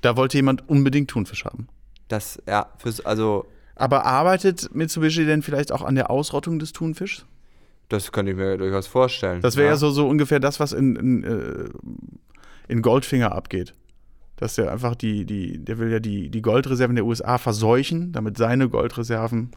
[0.00, 1.68] Da wollte jemand unbedingt Thunfisch haben.
[2.08, 3.46] Das, ja, fürs, also,
[3.78, 7.24] Aber arbeitet Mitsubishi denn vielleicht auch an der Ausrottung des Thunfischs?
[7.88, 9.40] das könnte ich mir durchaus vorstellen.
[9.40, 9.76] Das wäre ja.
[9.76, 11.68] so, so ungefähr das, was in, in, äh,
[12.68, 13.74] in Goldfinger abgeht.
[14.36, 18.36] Dass der einfach die, die, der will ja die, die Goldreserven der USA verseuchen, damit
[18.36, 19.50] seine Goldreserven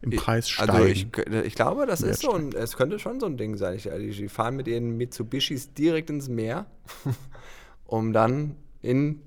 [0.00, 0.70] im Preis steigen.
[0.70, 1.06] Also ich,
[1.44, 3.76] ich glaube, das ist so ein, es könnte schon so ein Ding sein.
[3.76, 6.66] Ich, also die fahren mit ihren Mitsubishis direkt ins Meer,
[7.84, 9.20] um dann in,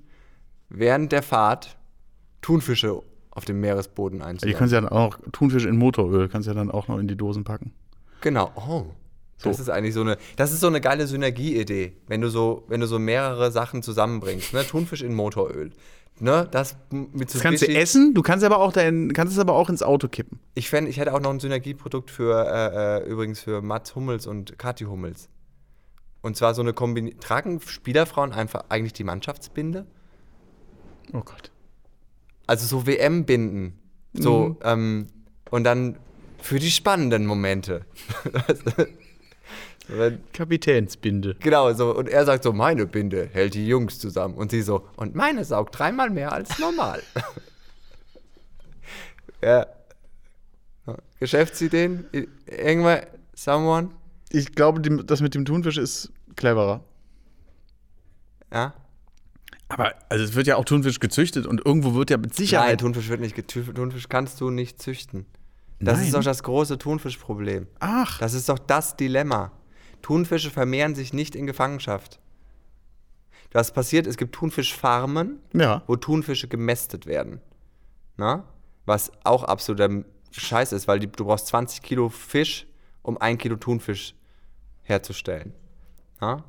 [0.68, 1.76] während der Fahrt
[2.42, 3.02] Thunfische
[3.36, 4.56] auf dem Meeresboden die einzusammeln.
[4.58, 7.16] können sie dann auch, Thunfisch in Motoröl, kannst du ja dann auch noch in die
[7.16, 7.72] Dosen packen.
[8.20, 8.50] Genau.
[8.56, 8.86] Oh.
[9.42, 9.62] Das So.
[9.64, 12.86] ist eigentlich so eine, das ist so eine geile Synergieidee, wenn du so, wenn du
[12.86, 14.54] so mehrere Sachen zusammenbringst.
[14.54, 14.64] Ne?
[14.66, 15.70] Thunfisch in Motoröl.
[16.18, 16.48] Ne?
[16.50, 19.68] Das mit Das kannst du essen, du kannst aber auch dein, kannst es aber auch
[19.68, 20.40] ins Auto kippen.
[20.54, 24.26] Ich fände, ich hätte auch noch ein Synergieprodukt für, äh, äh, übrigens für Mats Hummels
[24.26, 25.28] und Kathi Hummels.
[26.22, 27.20] Und zwar so eine Kombination.
[27.20, 29.86] Tragen Spielerfrauen einfach eigentlich die Mannschaftsbinde?
[31.12, 31.52] Oh Gott.
[32.46, 33.78] Also so WM-Binden.
[34.14, 35.08] So, ähm,
[35.50, 35.98] und dann
[36.38, 37.84] für die spannenden Momente.
[39.88, 41.36] Wenn- Kapitänsbinde.
[41.40, 41.94] genau, so.
[41.94, 44.34] Und er sagt so, meine Binde hält die Jungs zusammen.
[44.34, 47.02] Und sie so, und meine saugt dreimal mehr als normal.
[49.42, 49.66] ja.
[51.20, 52.04] Geschäftsideen?
[52.46, 53.00] Irgendwann,
[53.34, 53.90] someone?
[54.30, 56.82] Ich glaube, das mit dem Thunfisch ist cleverer.
[58.52, 58.74] Ja?
[59.68, 62.80] Aber also es wird ja auch Thunfisch gezüchtet und irgendwo wird ja mit Nein, Sicherheit.
[62.80, 65.26] Thunfisch wird nicht getü- Thunfisch kannst du nicht züchten.
[65.80, 66.06] Das Nein.
[66.06, 67.66] ist doch das große Thunfischproblem.
[67.80, 69.52] Ach, Das ist doch das Dilemma.
[70.02, 72.20] Thunfische vermehren sich nicht in Gefangenschaft.
[73.52, 75.82] Was passiert, es gibt Thunfischfarmen, ja.
[75.86, 77.40] wo Thunfische gemästet werden.
[78.16, 78.44] Na?
[78.84, 82.66] Was auch absoluter Scheiß ist, weil die, du brauchst 20 Kilo Fisch,
[83.02, 84.14] um ein Kilo Thunfisch
[84.82, 85.52] herzustellen.
[86.20, 86.44] Na?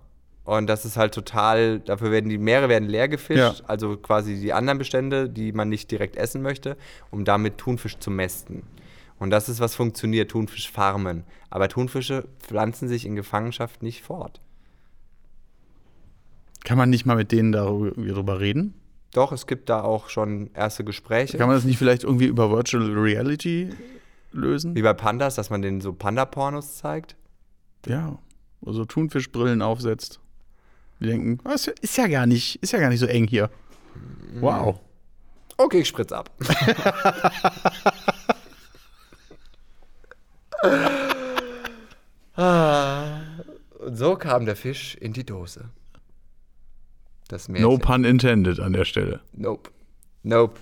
[0.47, 3.53] Und das ist halt total, dafür werden die Meere werden leer gefischt, Ja.
[3.67, 6.77] also quasi die anderen Bestände, die man nicht direkt essen möchte,
[7.11, 8.63] um damit Thunfisch zu mästen.
[9.19, 11.25] Und das ist, was funktioniert, Thunfischfarmen.
[11.49, 14.39] Aber Thunfische pflanzen sich in Gefangenschaft nicht fort.
[16.63, 18.73] Kann man nicht mal mit denen darüber darüber reden?
[19.11, 21.37] Doch, es gibt da auch schon erste Gespräche.
[21.37, 23.71] Kann man das nicht vielleicht irgendwie über Virtual Reality
[24.31, 24.75] lösen?
[24.75, 27.17] Wie bei Pandas, dass man denen so Panda-Pornos zeigt.
[27.85, 28.17] Ja.
[28.65, 30.21] Also Thunfischbrillen aufsetzt.
[30.99, 33.49] Die denken, "Ah, ist ja- gar nicht, ist ja gar nicht so eng hier.
[34.39, 34.79] Wow.
[35.57, 36.29] Okay, ich spritz ab.
[43.79, 45.69] Und so kam der Fisch in die Dose.
[47.27, 47.69] Das Märchen.
[47.69, 49.21] No pun intended an der Stelle.
[49.33, 49.69] Nope.
[50.23, 50.59] Nope.